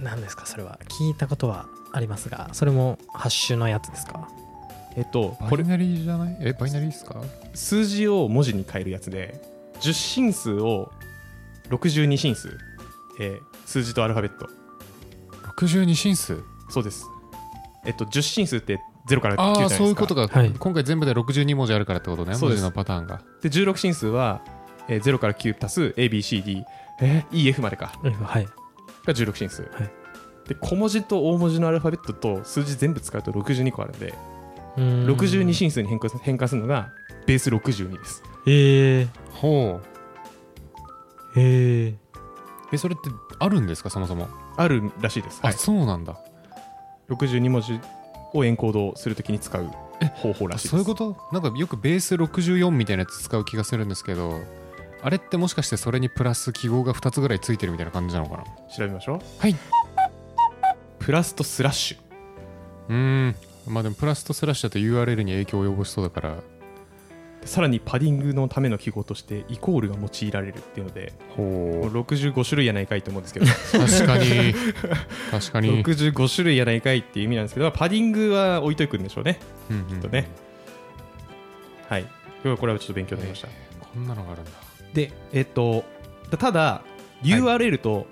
[0.01, 0.45] 何ですか？
[0.45, 0.79] それは。
[0.89, 4.27] 聞いたことはありますがそれもハッシュのやつですか？
[4.95, 6.38] えっとバこれイナリーじゃない？
[6.41, 7.21] えバイナリーですか？
[7.53, 9.41] 数字を文字に変えるやつで
[9.81, 10.91] 10進数を
[11.69, 12.57] 62進数、
[13.19, 14.49] えー数字とアルファベット。
[15.57, 16.43] 62進数？
[16.69, 17.05] そうです。
[17.86, 19.77] えっと10進数って0から9じゃああないですか。
[19.79, 20.51] そういうことか、はい。
[20.57, 22.37] 今回全部で62文字あるからってことね。
[22.37, 23.21] 文字のパターンが。
[23.41, 24.41] で16進数は、
[24.87, 26.63] えー0から9足す ABCD
[27.01, 27.93] えー EF までか。
[28.03, 28.45] うんはい。
[29.05, 29.65] が16進数、い。
[30.47, 34.13] で小文字と大文字のアルファベットと数字全部使うと62個あるんで
[34.77, 35.05] うん。
[35.07, 36.89] 62進数に変換す変換するのが
[37.25, 38.23] ベース62です。
[38.45, 39.87] えー、ほう。
[41.35, 41.95] えー、
[42.71, 43.89] えそれってあるんですか？
[43.89, 46.15] そもそも、あるらしいです、はあい、そうなんだ。
[47.09, 47.79] 62文字
[48.34, 49.69] をエンコードするときに使う
[50.15, 50.72] 方法らしいです。
[50.72, 51.17] そういうこと？
[51.32, 54.39] なんかよくベース64みたいなやつ使う気がするんですけど
[55.02, 58.43] あれってもしかしてそれにプラス記号が2つぐらいついてるみたいな感じなのかな？
[58.43, 59.19] 調べましょう。
[59.39, 59.56] はい。
[61.00, 61.98] プラスとスラッシュ。
[62.89, 63.36] うーん。
[63.67, 66.38] まあでもプラスとスラッシュだと URL に影響を及ぼしそうだから
[67.45, 73.45] さらにパディングのための記号としてイコールが用いられるっていうのでもうほ65種類やないかいと思うんですけど。
[73.45, 74.53] 確かに。
[75.32, 79.39] 確かに、65種類やないかいっていう意味なんですけどパディングは置いといくんでしょうね。
[79.69, 80.27] うんうんとね。
[81.89, 82.01] はい。
[82.01, 82.12] 今
[82.43, 84.51] 日はこれはちょっと勉強になりました、こんなのがあるんだ。
[84.93, 85.84] でえっと
[86.38, 86.82] ただ
[87.23, 88.08] URL と、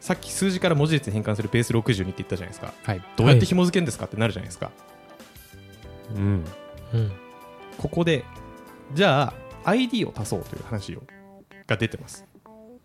[0.00, 2.72] さっき数字から文字列に変換するベース62って言ったじゃないですか。
[2.82, 3.02] はい。
[3.16, 4.70] どうやって紐付けるんですかってなるじゃないですか、
[6.14, 6.44] うん。
[6.94, 7.12] うん
[7.78, 8.24] ここで
[8.94, 9.32] じゃ
[9.64, 11.02] あ ID を足そうという話を
[11.66, 12.24] が出てます。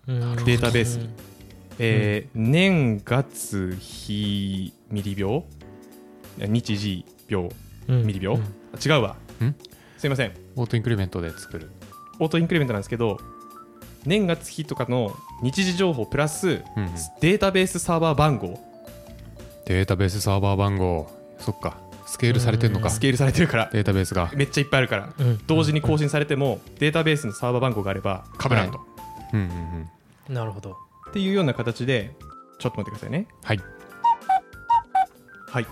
[0.08, 0.36] うん。
[0.46, 0.98] データベース。
[0.98, 1.10] に
[1.80, 5.44] えー年月日ミリ秒？
[6.38, 7.50] 日時秒
[7.88, 8.04] うん。
[8.06, 8.42] ミリ秒、うん。
[8.42, 8.46] あ
[8.84, 9.16] 違うわ。
[9.44, 9.56] ん。
[9.98, 10.32] すいません。
[10.56, 11.70] auto increment で作る。
[12.20, 13.18] auto increment なんですけど
[14.06, 16.64] 年月日とかの日時情報プラスうんうん。
[17.20, 18.60] データベースサーバー番号。
[19.66, 21.10] データベースサーバー番号。
[21.38, 21.78] そっか
[22.12, 22.88] スケールされてんのか。
[22.88, 23.70] うんスケールされてるから。
[23.72, 24.30] データベースが。
[24.36, 25.14] めっちゃいっぱいあるから。
[25.18, 25.40] うん。
[25.48, 28.82] 同時に更新されてもデータベースのサーバー番号があれば被らんと、
[29.32, 29.48] うんうん
[30.28, 30.34] うん。
[30.34, 30.76] なるほど。
[31.10, 32.14] っていうような形で
[32.60, 33.28] ちょっと待ってくださいね。
[33.44, 33.60] はい。
[35.48, 35.68] はい。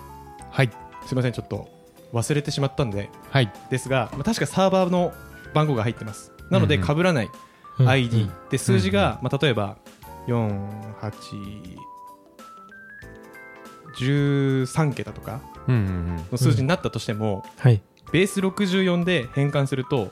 [0.49, 0.69] はい。
[1.05, 1.67] すいませんちょっと
[2.13, 3.09] 忘れてしまったんで。
[3.31, 3.51] はい。
[3.69, 5.13] ですが、まあ、確かサーバーの
[5.53, 6.31] 番号が入ってます。
[6.49, 6.95] なのでうんうん。
[6.95, 7.29] 被らない
[7.79, 8.31] うん ID、うん。
[8.49, 9.77] で数字が、まあ、例えば
[13.95, 16.15] 4813桁とかうんうんうん。
[16.31, 17.81] の数字になったとしても、はい。
[18.11, 20.09] ベース64で変換すると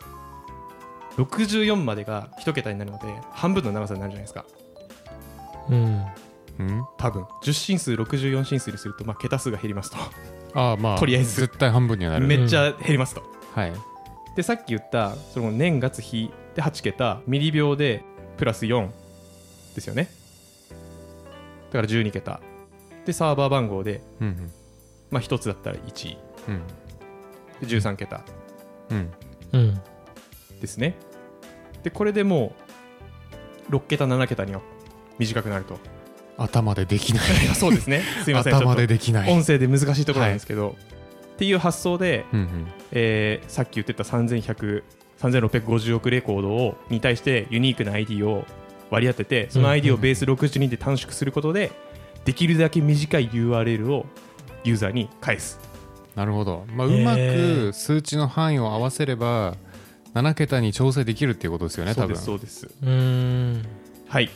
[1.17, 4.45] 64までが1桁になるので半分の長さになるじゃないですか。
[5.69, 6.05] うん。
[6.59, 6.85] うん。
[6.97, 7.23] 多分。
[7.43, 9.97] 10進数64進数にすると、まあ、桁数が減りますと。
[10.53, 11.41] ああまあとりあえず。
[11.41, 12.27] 絶対半分にはなる。
[12.27, 13.73] めっちゃ減りますと、はい。
[14.35, 18.03] でさっき言ったその年月日で8桁ミリ秒で
[18.37, 18.87] プラス4
[19.73, 20.09] ですよね。
[21.71, 22.39] だから12桁
[23.07, 24.51] でサーバー番号で、うん
[25.09, 26.17] まあ、1つだったら1
[26.49, 26.61] うん。
[27.61, 28.25] で13桁。
[28.89, 29.11] うん。
[29.53, 29.81] うん。
[30.59, 30.95] ですね。
[31.83, 32.53] でこれでも
[33.69, 34.61] う6桁7桁には
[35.17, 35.79] 短くなると。
[36.37, 37.23] 頭でできない。
[37.55, 38.03] そうですね。
[38.25, 38.55] すいません。
[38.55, 39.31] 頭とでできない。
[39.31, 40.75] 音声で難しいところなんですけど、
[41.33, 42.67] っていう発想で、うんうん。
[42.91, 44.83] えーさっき言ってた3100
[45.21, 48.45] 3650億レコードをに対してユニークな ID を
[48.91, 51.71] 割り当ててその ID をベース62で短縮することで
[52.27, 54.05] できるだけ短い URL を
[54.65, 55.61] ユーザーに返す。
[56.13, 59.55] なるほど、まあ、うまく数値の範囲を合わせれば
[60.13, 62.13] 7桁に調整できるっていうことですよねそう多分。
[62.15, 62.65] ですそうです。
[62.65, 63.65] うーん。
[64.09, 64.25] はい。
[64.25, 64.29] っ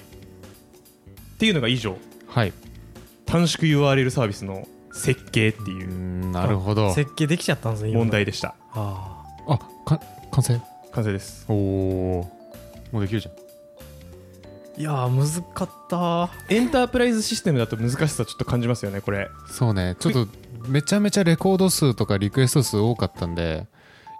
[1.37, 1.97] ていうのが以上。
[2.27, 2.53] はい。
[3.25, 5.89] 短縮 URL サービスの設計ってういう。
[5.89, 6.93] んなるほど。
[6.93, 8.55] 設計できちゃったんですね今問題でした。
[8.71, 9.57] ああ。
[9.85, 9.99] か
[10.31, 10.61] 完成？
[10.93, 11.45] 完成です。
[11.49, 12.31] おお
[12.93, 13.33] もうできるじゃん。
[13.33, 13.50] ー
[14.81, 16.31] いやーむずかった。
[16.49, 19.29] エンタープライズシステムだと難しさちょっと感じますよねこれ。
[19.45, 19.95] そうね。
[19.99, 20.27] ちょっと
[20.67, 23.67] めちゃめちゃレコード数とかリクエスト数多かったんで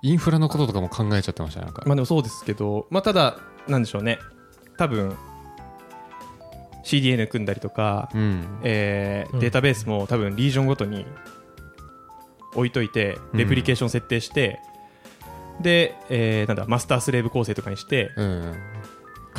[0.04, 4.20] インフラのこととかも考えちゃってましたなんか、まあでもそうですけどまあただなんでしょうね。
[4.78, 5.18] 多分
[6.84, 8.22] CDN 組んだりとか、うん。
[8.22, 8.60] うん。
[8.62, 11.08] えーデータベースも多分リージョンごとに
[12.54, 13.40] 置いといてうん。
[13.40, 14.60] レプリケーション設定して、
[15.60, 18.56] で、えーなんだマスタースレーブ構成とかにしてうん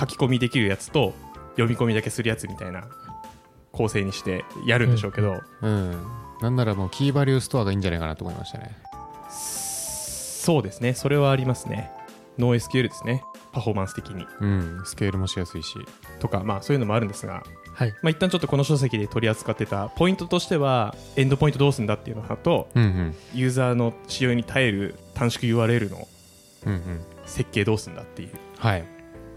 [0.02, 1.14] 書き込みできるやつと
[1.52, 2.88] 読み込みだけするやつみたいな
[3.70, 5.96] 構成にしてやるんでしょうけど、うん。
[6.40, 8.76] なんならもうキーバリューストアがいいんじゃないかなと思いましたね。
[9.30, 10.94] そうですね。
[10.94, 11.90] それはありますね。
[12.38, 13.22] ノー SQL ですね。
[13.52, 14.26] パフォーマンス的に。
[14.40, 14.82] うん。
[14.84, 15.78] スケールもしやすいし。
[16.18, 17.44] とかまあそういうのもあるんですが。
[17.74, 17.92] はい。
[18.02, 23.14] まあ、一旦ちょっとこの書籍で取り扱ってたポイントとしてはエンドポイントどうすんだっていうのとうんうん。
[23.34, 26.08] ユーザーの使用に耐える短縮 URL の
[26.66, 27.00] うんうん。
[27.24, 28.30] 設計どうすんだっていう。
[28.58, 28.91] はい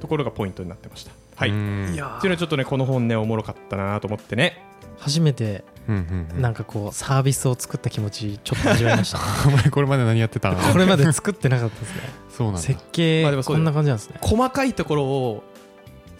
[0.06, 1.12] ところがポイントになってました。
[1.36, 1.50] はい。
[1.50, 1.62] ってい
[1.94, 4.62] うのはちょっとねこの本ねおもろかったなと思ってね。
[5.00, 5.66] 初めて
[6.40, 9.20] なんかこうサービスを作った気持ちちょっと味わいました。
[9.48, 10.60] お前これまで何やってたの？
[10.72, 12.02] これまで作ってなかったですね。
[12.30, 12.62] そうなんだ。
[12.62, 14.18] 設計こんな感じなんですね。
[14.22, 15.44] 細かいところを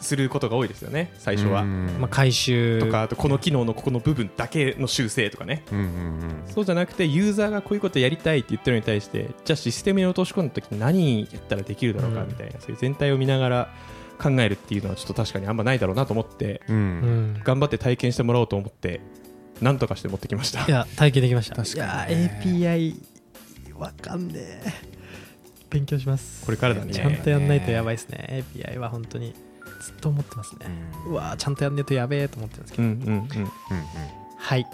[0.06, 1.62] することが多いですよね最初は。
[1.62, 1.98] うん。
[2.00, 5.64] まあ回収とかあとこの機能のここの部分だけの修正とかね。
[5.72, 12.28] うんうんうんそうじゃなくてユーザーがこういうことやりたいって言ってるのに対してじゃあシステムに落とし込んだ時に何やったらできるだろうかうん。
[12.28, 13.74] みたいな、そういう全体を見ながら
[14.22, 19.02] 考えるっていうのはちょっと確かにあんまないだろうなと思って頑張って体験してもらおうと思って
[19.62, 20.66] なんとかして持ってきました。
[20.66, 21.56] いや体験できました。
[21.56, 22.96] 確かにいやね API
[23.78, 24.96] わかんねえ。
[25.70, 26.46] 勉強します。
[26.46, 26.94] これからだね。
[26.94, 28.46] ちゃんとやんないとやばいですね。
[28.56, 29.34] API は本当に
[29.86, 30.68] ずっと思ってますね。
[31.06, 31.12] うん。
[31.12, 32.84] うわーちゃんとやんねえとやべえと思ってるんですけど。
[32.84, 33.50] うんうんうんうん
[34.38, 34.66] はい。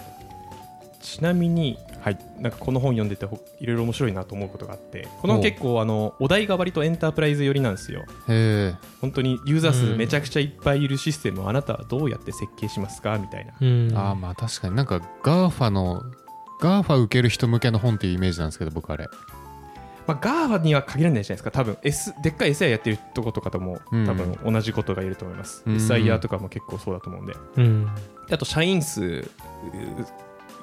[1.02, 8.04] ちなみに、はい、なんかこの本読んでてほいろいろ面白いなと思うことがあってこの結構あのお題が割とエンタープライズ寄りなんですよ。
[8.28, 8.74] うんへえ。
[9.00, 13.52] 本当にユーザー数うんめちゃくちゃいっぱいいるシステムをあなたはどうやって設計しますかみたいな。
[13.60, 13.92] うん。
[13.96, 14.76] ああまあ確かに。
[14.76, 16.02] なんか GAFA の
[16.60, 19.08] GAFA 受ける人向けの本っていうイメージなんですけど僕あれ
[20.06, 21.50] まあ、GAFA には限らないじゃないですか。
[21.50, 24.06] 多分、S、でっかい SI やってるとことかともうん。
[24.06, 25.76] 多分同じことが言えると思います、うん。
[25.76, 27.34] SIR とかも結構そうだと思うんで。
[27.56, 27.88] うん。
[28.30, 29.24] あと社員数う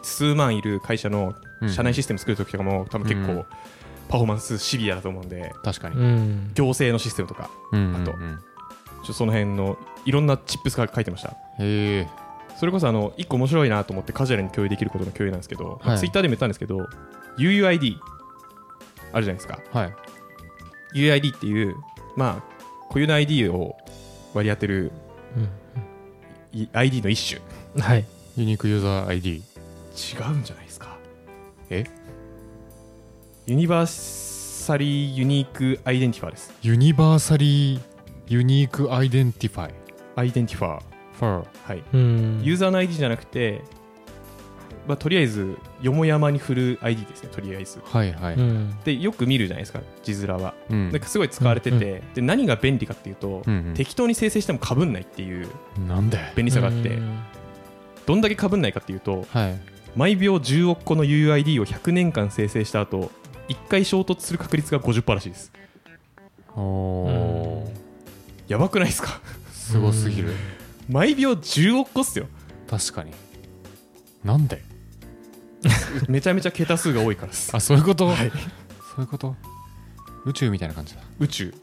[0.02, 1.70] 数万いる会社のうん。
[1.70, 3.46] 社内システム作るときとかも多分結構うん。
[4.10, 5.54] パフォーマンスシビアだと思うんで。
[5.64, 5.96] 確かに。
[5.96, 6.52] うん。
[6.54, 8.14] 行政のシステムとかうんあと
[9.06, 11.30] ちょその辺のいろんなチップスが書いてました。
[11.30, 12.08] へえ。
[12.58, 15.98] それこそあの1個面白いなと思ってカジュアルに共有できることの共有なんですけど、はい。
[15.98, 16.88] ツイッターでも言ったんですけど
[17.38, 17.98] UUID
[19.12, 19.60] あるじゃないですか。
[19.72, 19.94] はい。
[20.96, 21.76] UUID っていう
[22.16, 23.76] まあ固有の ID を
[24.34, 24.92] 割り当てる
[26.54, 27.42] い ID の一種。
[27.76, 28.06] うんはい。
[28.38, 29.42] ユニークユーザー ID 違
[30.32, 30.98] うんじゃないですか。
[31.70, 31.86] え？
[33.46, 36.54] Universally Unique Identifier です。
[36.62, 39.74] Universally Unique
[40.16, 41.46] Identify。Identifier。fier。
[41.64, 41.84] はい。
[41.94, 42.42] うん。
[42.44, 43.62] ユーザーの ID じゃなくて
[44.90, 47.80] まあとりあえずよもやまに振る ID ですねとりあえず。
[47.86, 48.34] はいはい。
[48.34, 48.76] うん。
[48.84, 50.56] でよく見るじゃないですか字面は。
[50.72, 50.90] うん。
[50.90, 55.48] なんかすごい使われてて、で何が便利かっていうと、うん適当に生成してもかぶんないっていう
[55.78, 56.18] うんなんで？
[56.36, 57.20] 便利さがあって、うん。
[58.08, 59.60] どんだけかぶんないかっていうとはい。
[59.96, 63.12] 毎秒10億個の UUID を100年間生成した後
[63.48, 65.52] 1回衝突する確率が50%らしいです。
[66.56, 67.72] おお
[68.48, 69.22] やばくないですか？
[69.52, 70.34] すごすぎる。
[70.90, 72.26] 毎秒10億個っすよ。
[72.68, 73.12] 確かに。
[74.24, 74.62] なんで？
[76.08, 77.28] めちゃめちゃ桁数が多いから。
[77.30, 78.08] ですあそういうこと？
[78.08, 78.18] はい。
[78.18, 78.26] そ
[78.98, 79.36] ういうこと？
[80.26, 81.02] 宇宙みたいな感じだ。
[81.20, 81.54] 宇宙。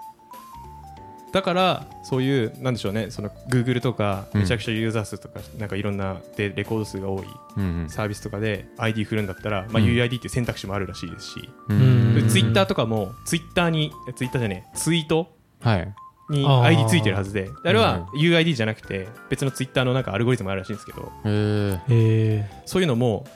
[1.33, 3.11] だからそういうなんでしょうね。
[3.11, 4.41] その Google とかうん。
[4.43, 7.25] めちゃくちゃユーザー数とか、なんかいろんなでレコード数が多い
[7.57, 9.89] うんサービスとかで ID 振るんだったら、まあ、うん。
[9.89, 12.17] UUID っていう選択肢もあるらしいですし、うん。
[12.17, 15.31] うんツイッターとかもツイッターにツイッターじゃねえツイート
[15.61, 15.95] はい。
[16.31, 17.51] に ID ついてるはずで。
[17.65, 21.13] あれは UID じゃなくて別のツイッターのなんかアルゴリズムあるらしいんですけど。
[21.25, 23.27] へええそういうのも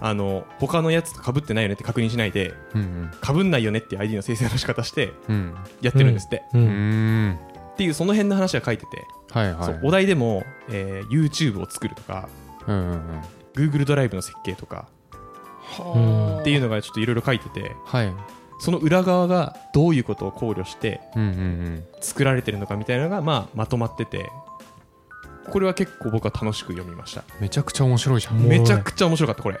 [0.00, 5.54] あの他のやつと被ってないよねって確認しないでうん被んないよねっていう ID の生成の仕方してうん。
[5.80, 9.80] やってるんですって、っていうその辺の話が書いてて、はいはい。
[9.82, 12.28] お題でも、えー YouTube を作るとか
[12.66, 13.22] うんうんうん。
[13.54, 14.88] Google ドライブの設計とか
[15.78, 16.40] うん。
[16.40, 18.12] っていうのがちょっといろいろ書いててはい。
[18.60, 21.84] その裏側がどういうことを考慮してうんうんうん。
[22.00, 24.28] 作られてるのかみたいなのが、まあ、まとまってて
[25.50, 27.22] これは結構僕は楽しく読みました。
[27.38, 28.40] めちゃくちゃ面白いじゃん。
[28.40, 29.60] めちゃくちゃ面白かったこれ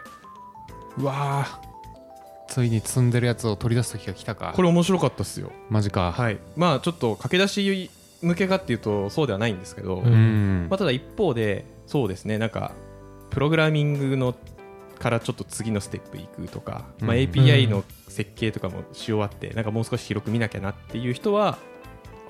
[0.98, 1.64] うわー。
[2.46, 4.52] ついに積んでるやつを取り出す時が来たか。
[4.54, 5.50] これ面白かったっすよ。
[5.70, 6.12] マジか。
[6.12, 6.38] はい。
[6.56, 7.90] まあちょっと駆け出し
[8.22, 10.66] 向けかっていうとそうではないんですけど、ううん。
[10.70, 12.38] まあ、ただ一方でそうですね。
[12.38, 12.72] なんか
[13.30, 14.34] プログラミングの
[14.98, 21.58] からちょっと次のステップいくとか、まあ、うん API の設計とかもし終わってなんかもう少し広く見なきゃなっていう人は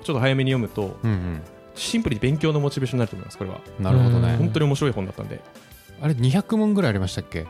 [0.03, 1.41] ちょっと早めに読むとうん
[1.75, 3.61] シンプルに勉強のモチベーションになると思いますこれは。
[3.77, 4.35] うんなるほどうんね。
[4.37, 5.39] 本当に面白い本だったんで。
[6.01, 7.45] あれ200問ぐらいありましたっけ？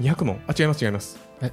[0.00, 0.40] 200問？
[0.46, 1.18] あ違います違います。
[1.40, 1.52] え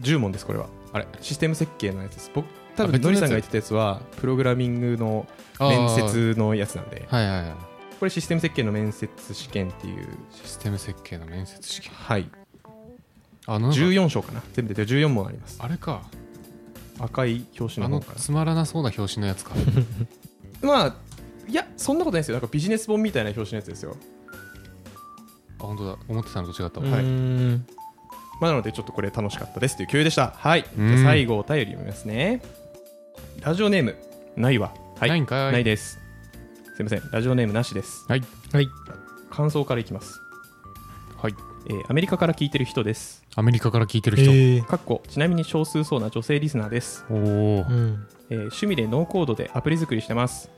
[0.00, 0.66] ？10問ですこれは。
[0.92, 1.06] あれ？
[1.20, 2.30] システム設計のやつです。
[2.34, 2.46] 僕
[2.76, 5.26] 多あ分ノリさんが言ってたやつはプログラミングの
[5.60, 7.06] 面接のやつなんで。
[7.08, 7.54] はいはいはい。
[7.98, 10.06] これシステム設計の面接試験っていう。
[10.30, 11.92] システム設計の面接試験。
[11.92, 12.30] はい。
[13.46, 14.42] あのなんか14章かな。
[14.52, 15.58] 全部で14問あります。
[15.60, 16.02] あれか。
[17.00, 19.54] 赤い表紙あのの方かつまらなそうな表紙のやつか。
[20.62, 20.96] な まあ
[21.48, 22.34] いやそんなことないですよ。
[22.34, 23.96] なんかビジネス本みたいな表紙のやつですよ。
[25.60, 25.96] あ本当だ。
[26.08, 26.86] 思ってたのと違ったわ。
[26.88, 27.04] はい。
[27.04, 27.66] うん
[28.40, 30.32] まあなのでちょっとこれ楽しかったですという共有でした。
[30.36, 30.62] はい。
[30.62, 30.90] じうん。
[30.90, 32.42] ゃあ最後お便り読みますね。
[33.40, 33.96] ラジオネーム
[34.36, 34.72] ないわ。
[34.98, 35.08] はい。
[35.10, 35.52] ないんかい。
[35.52, 35.98] ないです。
[36.76, 37.02] すいません。
[37.12, 38.04] ラジオネームなしです。
[38.08, 38.22] はい。
[38.52, 38.68] はい。
[39.30, 40.20] 感想からいきます。
[41.20, 41.34] はい。
[41.68, 43.24] えーアメリカから聞いてる人です。
[43.36, 47.20] アメリカから聞いてる人、えかっこちなみに少数そうな女性リスナーです、おおう
[47.72, 50.50] んえー趣味でノーコードでアプリ作りしてます。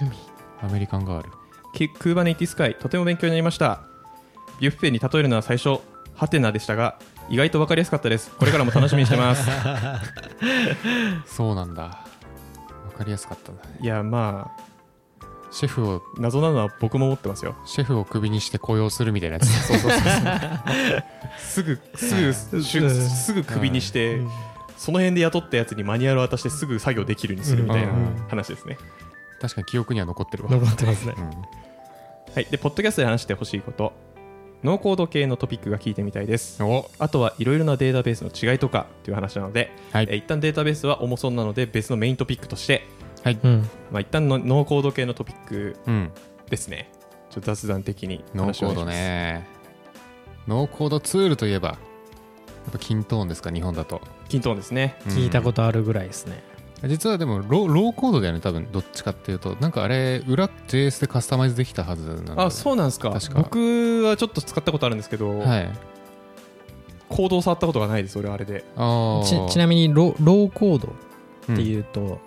[0.00, 0.22] 趣味。
[0.62, 1.30] アメリカンガール。
[1.74, 3.82] キクーバネイティスカイとても勉強になりました。
[4.60, 5.80] ビュッフェに例えるのは最初
[6.16, 6.98] ハテナでしたが
[7.28, 8.30] 意外と分かりやすかったです。
[8.30, 9.48] これからも楽しみにしてます。
[11.26, 11.82] そうなんだ。
[11.82, 12.02] わ
[12.96, 14.66] かりやすかったんだねいやまあ
[15.50, 17.56] シェフを謎なのは僕も思ってますよ。
[17.66, 19.46] シェフをクビにして雇用するみたいなやつ。
[19.66, 20.02] そうそうそう
[21.38, 24.20] すぐすぐすぐクビにして、
[24.76, 28.26] その辺で雇ったやつにマニュアル渡してすぐ作業できるようにするみたいなうん。
[28.28, 28.76] 話ですね、
[29.40, 31.14] 確かに記憶には残ってるわ、残ってますね。
[31.16, 31.24] うん。
[31.24, 32.46] はい。
[32.50, 33.92] でポッドキャストで話してほしいこと
[34.64, 36.62] ノーコード系のトピックが聞いてみたいです。
[36.62, 36.90] お。
[36.98, 40.06] あとはいろいろなデータベースの違いとかという話なので、はい。
[40.08, 42.86] えー一旦データベースは重そうなので別のメイントピックとして、
[43.22, 43.38] はい。
[43.42, 43.68] うん。
[43.90, 46.10] まあ、一旦のノーコード系のトピックうん。
[46.48, 46.90] ですね。
[47.30, 49.46] ちょっと雑談的にノーコードね。
[50.46, 51.74] ノーコードツールといえばや
[52.70, 53.50] っぱキントーンですか？
[53.50, 54.96] 日本だと、キントーンですね。
[55.08, 56.42] 聞いたとことあるぐらいですね
[56.84, 59.56] 実はでもロローコードだよね多分どっちかっていうと。
[59.60, 63.10] なんかあれ裏 JS でカスタマイズできたはずなんだあそうなんですか。
[63.10, 63.42] 確か。
[63.42, 65.70] 僕はちょっと使ったことあるんですけど、はい。
[67.08, 68.64] コードを触ったことがないです俺あれで。
[68.76, 70.88] あちちなみにロローコード
[71.52, 72.20] っていうと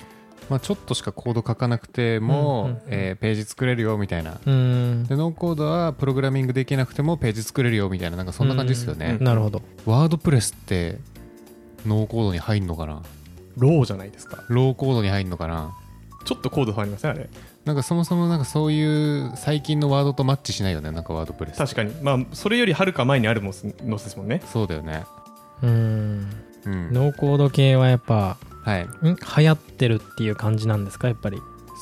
[0.50, 2.82] まあ、ちょっとしかコード書かなくても、うんうんうん。
[2.88, 4.40] えーページ作れるよみたいな。
[4.44, 5.04] うん。
[5.08, 9.24] でノーコードはプログラミングできなくてもページ作れるよみたいななんかそんな感じですよね、うん。
[9.24, 9.62] なるほど。
[9.86, 10.98] ワードプレスって
[11.86, 13.04] ノーコードに入んのかな？
[13.60, 14.44] ローじゃないですか。
[14.48, 15.72] ローコードに入んのかな？
[16.26, 17.12] ちょっとコード触りません？
[17.12, 17.30] あれ。
[17.66, 21.58] なんかそもそもなんかそういう最近のワードとマッチしないよねなんかワードプレス。
[21.58, 21.94] 確かに。
[22.02, 24.42] まあそれよりはるか前にあるものですもんね。
[24.52, 25.06] そうだよね。
[25.62, 26.30] うん。
[26.66, 26.94] うん。
[26.94, 28.84] ノーコード系はやっぱはい。
[28.84, 28.88] ん？
[29.38, 31.08] 流行ってるっていう感じなんですか？
[31.08, 31.38] やっぱり。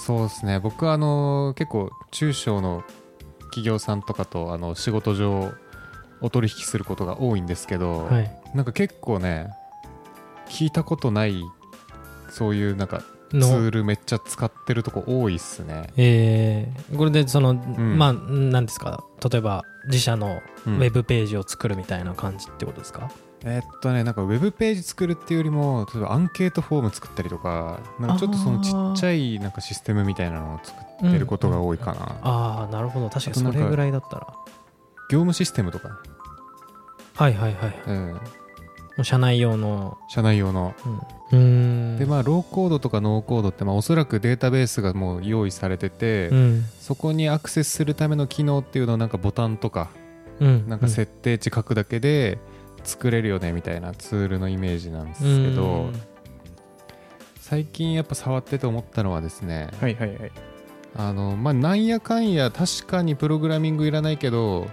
[0.05, 0.59] そうですね。
[0.59, 2.84] 僕はあの結構中小の
[3.45, 5.51] 企業さんとかとあの仕事上
[6.21, 8.32] お取引することが多いんですけど、はい。
[8.53, 9.49] なんか結構ね
[10.47, 11.41] 聞いたことない
[12.30, 15.89] そういうなんかツのールめっちゃ使ってるとこ多いっすね。
[15.97, 16.97] えー。
[16.97, 17.97] これでその、ん。
[17.97, 19.03] まあ何ですか？
[19.30, 20.80] 例えば自社のウうん。
[20.80, 23.11] ェブページを作るみたいな感じってことですか、
[23.43, 33.09] えっとねなんかウェブページ作るっていうよりも例えばアンケートフォーム作ったりとかなんかちょっとそのちっちゃいなんかシステムみたいなのを作ってることが多いかな、ああなるほど。
[33.09, 34.28] 確かにそれぐらいだったら。
[35.09, 35.99] 業務システムとか、
[37.15, 38.19] はいはいはいうん、も
[38.99, 39.97] う社内用の。
[40.09, 40.73] 社内用の。
[40.86, 40.99] うんうん
[41.30, 46.63] でまあローコードとかノーコードってまあおそらくデータベースがもう用意されてて、うん。
[46.80, 49.89] そこにアクセスするための機能っていうのをなんかボタンとか
[50.39, 50.69] うん。
[50.69, 52.38] なんか設定値書くだけで
[52.84, 55.91] 作れるよねみたいなツールのイメージなんですけど
[57.41, 60.32] 最近やっぱ触ってて思ったのはですねはいはいはい。
[60.95, 64.67] あのまあなんやかんや確かにプログラミングいらないけど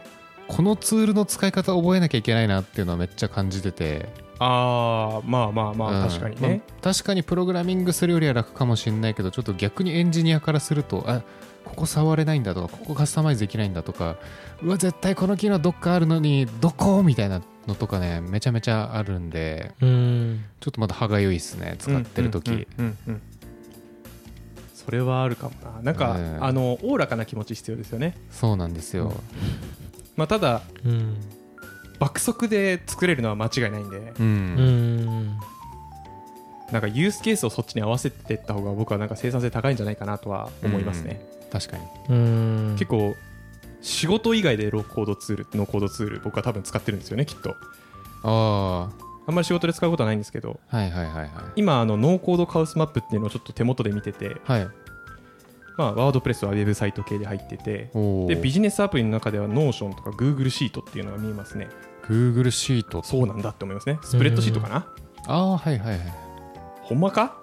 [0.47, 4.09] このツールの使い方覚えなきゃいけないなっていうのはめっちゃ感じてて
[4.39, 6.09] ああまあまあまあ、うん。
[6.09, 11.23] 確かにね、まあ確かにプログラミングするよりは楽かもしれないけどちょっと逆にエンジニアからするとあ
[11.65, 14.17] ここ触れないんだとかここカスタマイズできないんだとか
[14.63, 20.45] うわ絶対この機能どっかあるのにどこみたいなのとかねめちゃめちゃあるんでうん。
[20.61, 23.23] ちょっとまだ歯がゆいっすね使ってる時、うんうんうんうん
[24.75, 25.81] それはあるかもな。
[25.81, 28.19] なんか、うんあのおおらかな気持ち必要ですよね。
[28.31, 29.15] そうなんですよ、
[30.15, 31.17] まあただうん
[31.99, 34.13] 爆速で作れるのは間違いないんで。
[34.19, 34.27] うん。
[34.27, 35.39] うん。
[36.73, 41.85] なんかユースケースをそっちに合わせていった方が僕はなんか生産性高いんじゃないかなとは思いますね、確かに。
[42.09, 42.77] うん。
[42.79, 43.15] 結構
[43.81, 47.55] 仕事以外でローコードツールノーコードツール僕は多分使ってるんですよねきっと。
[48.25, 48.91] あ
[49.27, 50.59] あんまり仕事で使うことはないんですけど。
[50.71, 51.29] あはいはいはいはい。
[51.57, 54.69] 今あのノーコードカオスマップっていうのをちょっと手元で見てて、はい
[55.77, 61.69] まあ、ワードプレスはウェブサイト系で入ってておでビジジネスアプリの中では Notion とか Google シートっていうのが見えますね。
[62.05, 63.03] Google シート。
[63.03, 63.99] そうなんだって思いますね。
[64.03, 64.87] スプレッドシートかな？
[65.27, 66.01] ああはいはいはい。
[66.83, 67.39] ほんまか？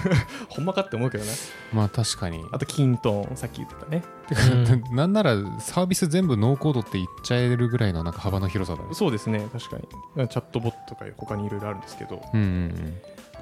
[0.48, 1.30] ほんまかって思うけどね。
[1.72, 2.44] まあ確かに。
[2.52, 4.02] あとキントーンさっき言ってたね。
[4.28, 4.40] てか、
[4.94, 8.94] なんならサービス全部ノーコードって言っちゃえるぐらいのなんか幅の広さだね。
[8.94, 10.28] そうですね確かに。
[10.28, 12.22] チャットボットとか他にいろいろあるんですけど。
[12.32, 12.96] うんうん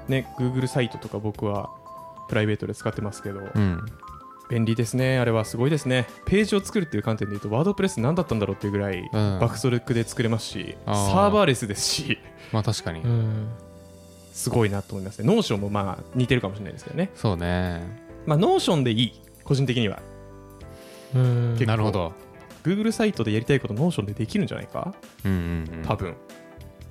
[0.09, 1.69] ね Google サイトとか僕は
[2.27, 3.85] プライベートで使ってますけど、うんうん
[4.49, 5.19] 便利ですね。
[5.19, 6.05] あれはすごいですね。
[6.25, 9.39] ページを作るっていう観点で言うとワードプレス何だったんだろうっていうぐらいうん。
[9.39, 12.17] 爆速で作れますし、サーバーレスですし。
[12.51, 13.47] まあ確かに、うん。
[14.33, 15.27] すごいなと思いますね。
[15.27, 17.09] Notion もまあ似てるかもしれないですけどね。
[17.15, 17.81] そうね。
[18.25, 19.21] まあ Notion でいい。
[19.43, 20.01] 個人的には。
[21.15, 21.55] うん。
[21.65, 22.13] なるほど。
[22.63, 24.93] Google サイトでやりたいこと Notion でできるんじゃないか？
[25.25, 25.83] うんうんうん。
[25.85, 26.15] 多分。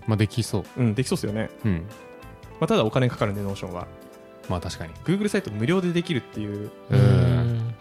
[0.06, 0.64] まあできそう。
[0.76, 1.72] うんできそうですよね、うん。
[2.60, 3.86] まあ、ただお金かかるんで Notion は。
[4.48, 4.92] まあ確かに。
[5.04, 6.70] Google サイト無料でできるっていう。
[6.90, 6.96] う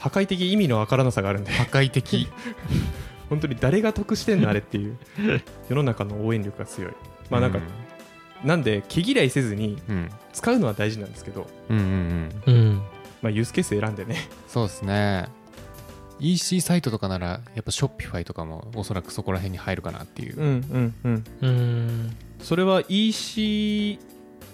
[0.02, 1.52] 破壊的意味のわからなさがあるんで。
[1.52, 2.28] 破壊的。
[3.30, 4.98] 本当に誰が得してんのあれっていう。
[5.70, 6.92] 世の中の応援力が強い。
[7.30, 7.60] まあなんか、
[8.44, 11.84] なんで毛嫌いせずにうん、うん使うのは大事なんですけど、うんうん
[12.46, 12.54] うん。
[12.54, 12.82] うん。
[13.22, 14.16] まあ、ユースケース選んでね。
[14.48, 15.28] そうですね。
[16.20, 21.24] EC サイトとかならやっぱ Shopify とかもおそらくそこら辺に入るかなっていう、うんうんうん。
[21.42, 22.16] うん。
[22.40, 24.00] それは EC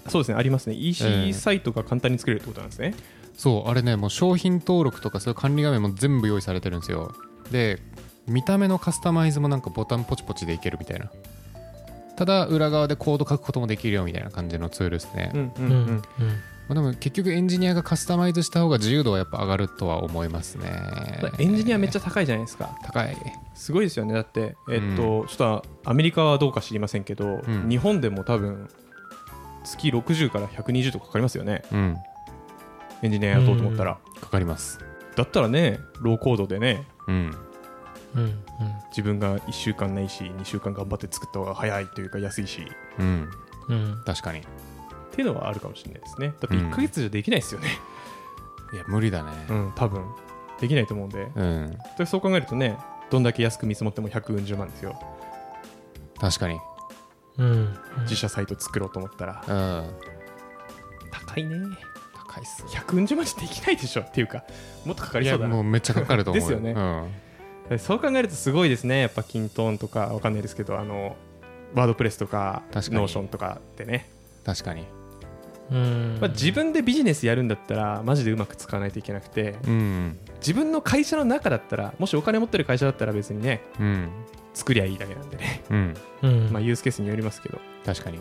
[0.07, 0.75] そうですねありますね。
[0.75, 1.33] え EC え。
[1.33, 2.95] サイトが簡単に作れるってことなんですね、
[3.37, 7.13] そうあれねもう商品登録とかそういう管理画面も全部用意されてるんですよ。
[7.51, 7.79] で
[8.27, 11.09] 見た目のカスタマイズもなんかボタンポチポチでいけるみたいな。
[12.17, 15.77] ただ裏側でコード書くこともできるよみたいな感じのツールですね、うんううんんうん。
[15.77, 16.01] うん
[16.67, 20.69] まあ、でも結局エンジニアがカスタマイズした方が自由度はやっぱ上がるとは思いますね。
[21.39, 22.77] エンジニアめっちゃ高いじゃないですか。
[22.83, 23.15] 高い。
[23.55, 24.13] すごいですよね。
[24.13, 27.69] だってえっと、ちょっとアメリカはどうか知りませんけど、うん。
[27.69, 28.67] 日本でも多分
[29.63, 31.61] 月60から120とかかかりますよね。
[31.71, 31.97] うん
[33.03, 34.79] エンジニア雇おうと思ったら、かかります。
[35.15, 37.35] だったらねローコードでねうん。
[38.15, 38.43] うん
[38.89, 42.67] 自分が1週間ないし2週間頑張って作った方が早いというか安いし。
[42.99, 43.29] うん。
[43.67, 43.75] うん。
[43.75, 44.39] うん確かに。
[44.39, 44.43] っ
[45.11, 46.27] ていうのはあるかもしれないですね。
[46.27, 46.69] だってうん。
[46.69, 47.67] 1ヶ月じゃできないですよね。
[48.73, 49.31] いや無理だね。
[49.49, 50.03] うん、多分。
[50.59, 51.31] できないと思うんで。
[51.35, 52.77] うん、でそう考えるとね
[53.11, 54.99] どんだけ安く見積もっても140万ですよ。
[56.19, 56.59] 確かに。
[57.37, 57.77] うん。
[58.01, 59.43] 自社サイト作ろうと思ったら。
[59.47, 59.89] うん。
[61.11, 61.57] 高いね
[62.37, 64.43] 高いっす140万じゃできないでしょっていうか
[64.85, 65.55] もっとかかりそうだな。
[65.55, 66.71] もうめっちゃかかると思うですよね。
[67.69, 69.01] うん、そう考えるとすごいですね。
[69.01, 71.15] やっぱキントーンとかわかんないですけどあの
[71.73, 74.09] ワードプレスとか Notion とかってね、
[74.45, 74.85] 確かに。
[75.71, 76.17] うん。
[76.21, 80.17] まあ、自分でビジネスやるんだったらマジでうまく使わないといけなくてうん。
[80.39, 84.09] 自分の会社の中だったらもしお金持ってる会社だったら別にねうん。
[84.53, 85.63] 作りゃいいだけなんでね。
[85.69, 85.93] うん。
[86.21, 86.49] うん。
[86.53, 87.59] まあユースケースによりますけど。
[87.85, 88.19] 確かに。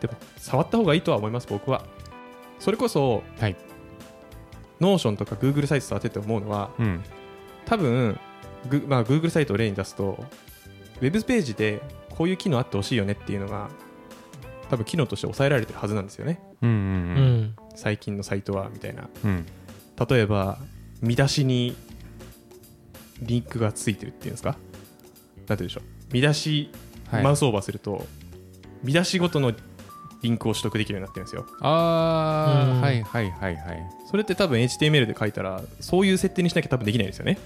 [0.00, 1.84] でも触った方がいいとは思います僕は
[2.64, 3.56] それこそはい。
[4.80, 7.04] Notion とか Google サイト触ってて思うのはうん。
[7.66, 8.18] 多分
[8.70, 10.24] グ、まあ、Google サイトを例に出すと
[11.02, 13.68] ウェブページでこういう機能あってほしいよねっていうのが
[14.70, 16.40] 多分機能として抑えられてるはずなんですよね。
[16.62, 16.80] うんううん。
[17.42, 17.56] ん。
[17.74, 19.10] 最近のサイトはみたいな。
[19.24, 19.46] うんうん。
[20.08, 20.58] 例えば
[21.02, 21.76] 見出しに
[23.20, 24.52] リンクがついてるっていうんですか？
[24.52, 24.66] なんて
[25.48, 25.84] 言うんでしょう。
[26.14, 26.70] 見出し、
[27.10, 27.22] はい。
[27.22, 28.06] マウスオーバーすると
[28.82, 29.52] 見出しごとの
[30.24, 31.46] リンクを取得できるようになってるんですよ。
[31.60, 32.80] あうん。
[32.80, 33.86] ーはいはいはいはい。
[34.10, 37.38] それって多分 HTML で書いたらそういう設定にしなきゃ多分できないですよね。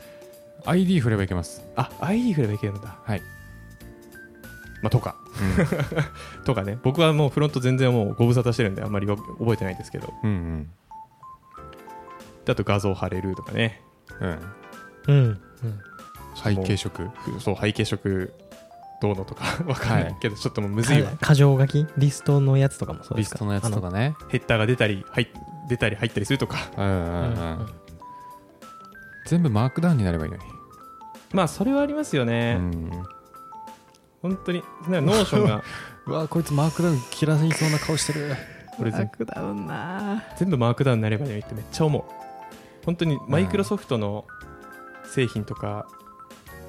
[0.65, 1.63] ID 振ればいけます。
[1.77, 2.99] あ ID 振ればいけるんだ。
[3.05, 3.23] はい。
[4.81, 5.17] まあとか。
[6.47, 6.79] とかね。
[6.83, 10.15] 僕はもうフロント全然もうご無沙汰してるんであんまりわ覚えてないんですけど。
[10.23, 10.71] うんうん。
[12.45, 13.83] であと画像貼れるとかね。
[14.21, 14.39] うん。
[15.09, 15.17] うん。
[15.17, 15.41] うん。
[16.37, 17.09] 背景色。
[17.35, 18.33] ふそう背景色
[19.01, 21.11] どうのとか わかんないけど、ちょっともうむずいわ。
[21.21, 21.87] か箇条書き？
[21.97, 23.35] リストのやつとかもそうですか？
[23.35, 24.15] リストのやつとかね。
[24.29, 25.29] ヘッダーが出たり入
[25.69, 26.59] 出たり入ったりするとか。
[26.77, 27.67] うんうんあうのん。
[29.27, 30.43] 全部マークダウンになればいいのに。
[31.33, 32.91] まあそれはありますよね、うん。
[34.23, 34.63] 本当に。
[34.89, 35.63] なんか Notion が。
[36.07, 38.35] うわこいつマークダウン嫌いそうな顔してる。
[38.81, 40.23] 俺全マークダウンな。
[40.39, 42.05] 全部マークダウンになればいいのにってめっちゃ思う。
[42.87, 44.25] 本当にマイクロソフトの
[45.05, 45.87] 製品とか、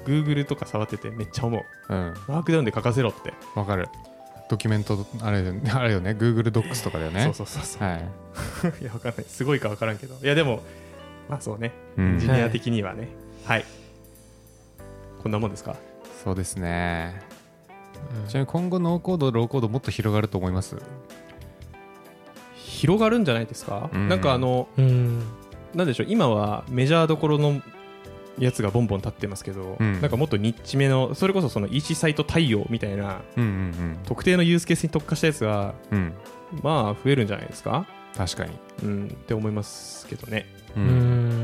[0.04, 1.62] Google とか触っててめっちゃ思う。
[1.88, 2.14] うん。
[2.28, 3.88] マークダウンで書かせろって、わかる。
[4.48, 6.10] ドキュメントあれだよねあれよね。
[6.10, 7.22] Google Docs とかだよね。
[7.22, 7.82] そうそうそうそう。
[7.82, 8.00] はい。
[8.82, 9.24] いやわかんない。
[9.28, 10.16] すごいかわからんけど。
[10.20, 10.62] いやでも
[11.28, 11.72] まあそうね。
[11.96, 12.12] うん。
[12.14, 13.08] エンジニア的にはね。
[13.44, 13.64] はい、
[15.22, 15.76] こんなもんですか？
[16.24, 17.22] そうですね。
[18.22, 18.28] うん。
[18.28, 20.76] ちなみに今後ノーコードローコードもっと広がると思います？
[22.56, 24.08] 広がるんじゃないですか、うん。
[24.08, 25.22] なんかあのうん。
[25.74, 26.06] なんでしょう。
[26.08, 27.62] 今はメジャーどころの
[28.38, 30.00] やつがボンボン立ってますけど、うん。
[30.00, 35.98] なんかもっとニッチめのそれこそその EC サイト対応みたいなうんうん特定のユースケースに特化したやつがうん。
[35.98, 36.12] うん
[36.62, 37.86] まあ増えるんじゃないですか？
[38.16, 38.52] 確かに。
[38.82, 40.46] うんって思いますけどね。
[40.76, 40.86] ううん。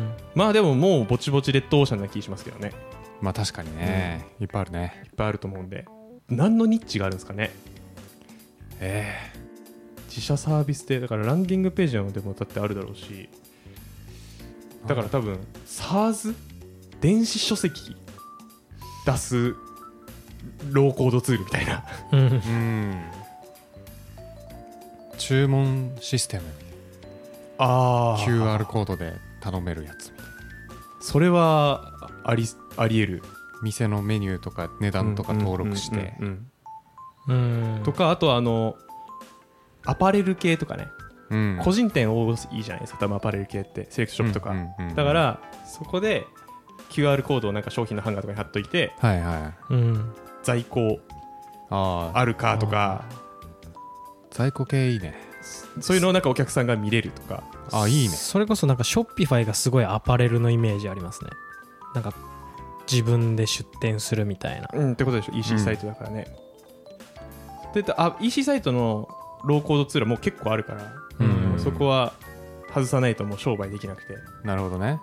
[0.07, 2.73] んまあでももうぼちぼちレッドオーシャンな気しますけどね。
[3.21, 4.27] まあ確かにね。
[4.41, 5.03] いっぱいあるね。
[5.05, 5.85] いっぱいあると思うんで。
[6.29, 7.51] 何のニッチがあるんですかね？
[8.81, 9.15] え
[10.09, 13.29] 自社サービスでだからランディングページでもだってあるだろうし。
[14.87, 16.35] だから多分 SARS
[17.01, 17.97] 電子書籍
[19.05, 19.55] 出す
[20.71, 21.85] ローコードツールみたいな。
[22.13, 22.21] うん。
[22.21, 23.03] うん
[25.19, 26.45] 注文システム。
[27.59, 30.13] あ QR コードで頼めるやつ
[31.01, 33.23] それはありありえる。
[33.63, 36.15] 店のメニューとか値段とか登録して。
[37.85, 38.77] とかあとはあの
[39.85, 40.89] アパレル系とかね、
[41.31, 41.61] うん。
[41.63, 43.87] 個人店多いじゃないですか多分アパレル系って。
[43.91, 44.55] セレクトショップとか、
[44.95, 46.27] だからそこで
[46.91, 49.75] QR コードをなんか商品のハンガーとかに貼っといてはいはい。
[49.75, 51.01] うん在庫
[51.71, 53.05] あああるかとか。
[54.31, 55.15] 在庫系いいね。
[55.81, 57.43] そういうのをなんかお客さんが見れるとか。
[57.73, 58.15] あいいね。
[58.15, 61.31] それこそなんかショッピファイがすごいアパレルのイメージありますね。
[61.95, 62.13] なんか
[62.91, 64.69] 自分で出店するみたいな。
[64.73, 65.33] うんってことでしょ。
[65.35, 66.27] EC サイトだからね、
[67.75, 69.09] であ EC サイトの
[69.45, 71.59] ローコードツールはもう結構あるから、うん。
[71.59, 72.13] そこは
[72.73, 74.15] 外さないともう商売できなくて。
[74.45, 75.01] なるほどね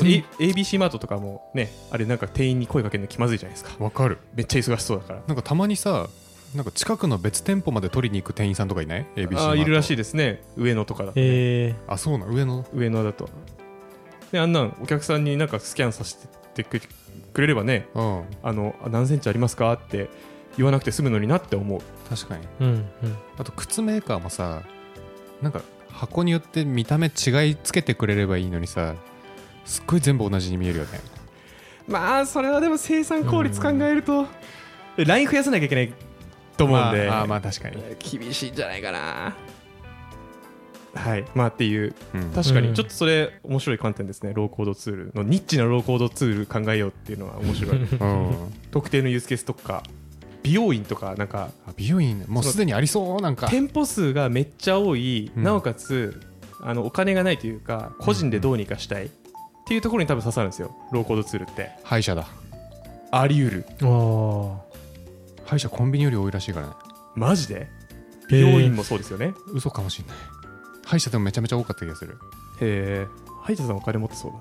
[0.00, 3.82] A- ABC マートとかもねあれなんか店員に声かけるの気まずいじゃないですか。
[3.82, 4.18] わかる。
[4.34, 5.22] めっちゃ忙しそうだから。
[5.26, 6.08] なんかたまにさ
[6.54, 10.42] なんか近くの別店舗まで取りに行く店員さんとかいない ?ABC あーいるらしいいですね。
[10.56, 11.26] 上野とかだと、ね。
[11.26, 12.32] えあそうなの？
[12.32, 12.64] 上の？
[12.72, 13.28] 上野だと。
[14.30, 16.16] であんなんお客さんになんかスキャンさせ
[16.54, 16.80] てく
[17.32, 18.22] くれればねうん。
[18.42, 20.08] あのあ何センチありますかって
[20.56, 21.80] 言わなくて済むのになって思う。
[22.08, 22.44] 確かに。
[22.44, 22.86] ー、うんうん。
[23.38, 24.62] あと靴メーカーもさ
[25.42, 28.94] なんか箱によって見た目違いつけてくれればいいのにさ
[29.64, 31.00] すっごい全部同じに見えるよね。
[31.86, 34.26] まあそれはでも生産効率考えると、
[34.96, 35.92] ライン増やさなきゃいけない
[36.56, 39.36] と思うんで、まああーまあ確かに、厳しいんじゃないかな。
[40.94, 41.24] はい。
[41.34, 41.94] まあっていう。
[42.14, 42.30] うん。
[42.30, 42.68] 確かうん。
[42.68, 44.32] にちょっとそれ面白い観点ですね。
[44.32, 47.76] ローコードツールのニッチなローコードツール考えようっていうのは面白い。
[47.82, 48.34] うん。
[48.70, 49.82] 特定のユースケースとか
[50.42, 53.48] 美容院とかなんかあ美容院もうすでにありそうなんか。
[53.48, 55.42] 店舗数がめっちゃ多い、うん。
[55.42, 56.20] なおかつ
[56.62, 59.10] あのお金がないというか個人でどうにかしたい
[59.64, 60.76] っていうところに多分刺さるんですよ。
[60.92, 61.70] ローコードツールって。
[61.82, 62.26] 歯医者だ。
[63.10, 63.86] あり得る。
[63.88, 64.60] お
[65.46, 66.72] 歯医者コンビニより多いらしいからね。
[67.14, 67.68] マジで？
[68.28, 70.16] 美容院もそうですよね、嘘かもしんない。
[70.84, 72.18] 歯医者でもめちゃめちゃ多かった気がする。
[72.60, 73.06] へえ
[73.42, 74.38] 歯医者さんお金持ってそうだ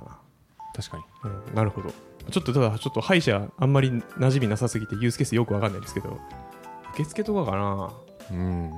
[0.76, 1.04] 確かに。
[1.24, 1.92] な、うん、なるほど。
[2.32, 6.20] ちょっとただちょっと歯医者あんまり馴染みなさすぎてユースケースよくわかんないですけど。
[6.94, 7.92] 受付とかかな。
[8.32, 8.38] うん。
[8.38, 8.74] うん。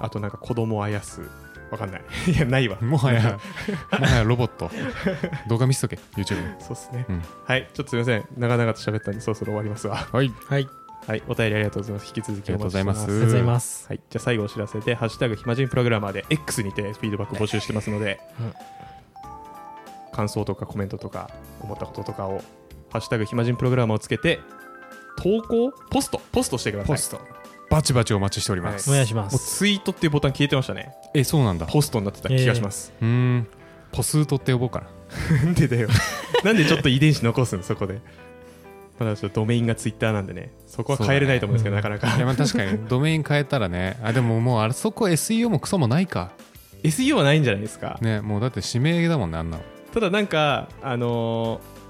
[0.00, 1.22] あとなんか子供をあやす
[1.72, 2.02] わかんない。
[2.30, 2.76] いやないわ。
[2.82, 3.38] もはや
[3.98, 4.70] もはやロボット。
[5.48, 6.62] 動画見せとけ YouTube に。
[6.62, 7.22] そうっすね、うん。
[7.46, 7.68] はい。
[7.72, 8.24] ちょっとすみません。
[8.36, 9.96] 長々と喋ったんでそろそろ終わりますわ。
[9.96, 10.30] はい。
[10.46, 10.68] はい。
[11.06, 11.22] はい。
[11.26, 12.06] お便りありがとうございます。
[12.08, 13.04] 引き続きお待ちしてありがとうございます。
[13.04, 13.86] ありがとうございます。
[13.88, 18.54] はい、じゃあ最後お知らせで「ハッシュタグ暇人プログラマー」で X にてフィードバック募集してますので、うん
[20.12, 21.30] 感想とかコメントとか
[21.62, 22.42] 思ったこととかを
[22.92, 24.40] 「ハッシュタグ暇人プログラマー」をつけて
[25.16, 26.96] 投稿ポストポストしてください。
[26.96, 27.20] ポスト
[27.72, 30.94] バチバチお待ちしております、お願いしまもうすツイートっていうボタン消えてましたね。
[31.14, 31.64] えそうなんだ。
[31.64, 33.48] ポストになってた気がします、うーん。
[33.92, 34.86] ポスートって呼ぼうかな。
[35.42, 35.88] なんでだよ。
[36.44, 38.00] なんでちょっと遺伝子残すのそこで。
[38.98, 40.52] まだちょっとドメインがツイッターなんでね。
[40.66, 42.14] そこは変えれないと思うんですけど、なかなか。
[42.14, 42.78] いやまあ確かに。
[42.88, 43.98] ドメイン変えたらね。
[44.02, 46.32] あでももうあれそこ SEO もクソもないか。
[46.82, 47.98] SEO はないんじゃないですか。
[48.02, 49.62] ねもうだって指名だもんねあんなの。
[49.94, 51.81] ただなんかあのー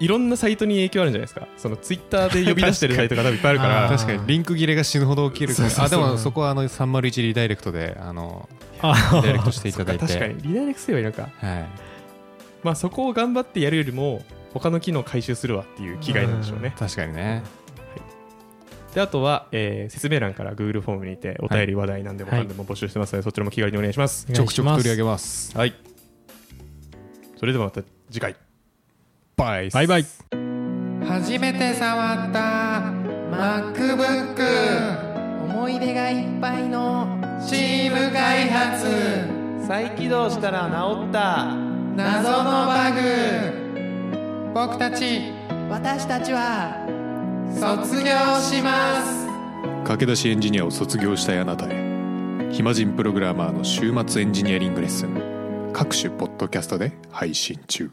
[0.00, 1.48] いろんなサイトに影響あるんじゃないですか？
[1.56, 3.88] そのツイッターで呼び出してるサイトが多分いっぱいあるから。
[3.96, 4.26] 確かに。
[4.26, 5.84] リンク切れが死ぬほど起きるから。
[5.84, 8.48] あでもそこはあの301リダイレクトであの
[8.80, 10.06] あリダイレクトしていただいて。
[10.06, 11.22] 確かにリダイレクトすればいいのか。
[11.46, 11.66] はい。
[12.62, 14.22] まあそこを頑張ってやるよりも
[14.52, 16.74] 他の機能回収するわっていう気概なんでしょうね。
[16.78, 17.42] 確かにね。
[18.94, 24.26] であとは、えー説明欄から Google フォームにてお便り話題なんでもはい何でも募集してますので、そちらも気軽にお願いします。
[24.30, 25.56] おちょくちょく取り上げます。
[25.56, 25.74] はい。
[27.36, 28.34] それではまた次回
[29.38, 30.06] バイバイバイ。
[31.06, 32.82] 初めて触った。
[33.30, 34.34] MacBook
[35.44, 37.06] 思い出がいっぱいの
[37.48, 39.64] チーム開発。
[39.64, 41.54] 再起動したら治った。
[41.94, 43.00] 謎のバグ。
[44.54, 45.32] 僕たち。
[45.70, 46.74] 私たちは。
[47.54, 48.10] 卒業
[48.40, 49.28] します。
[49.84, 52.50] 駆け出しエンジニアを卒業したいあなたへ。
[52.50, 55.70] 暇人プログラマーの週末エンジニアリングレッスン。
[55.72, 57.92] 各種ポッドキャストで配信中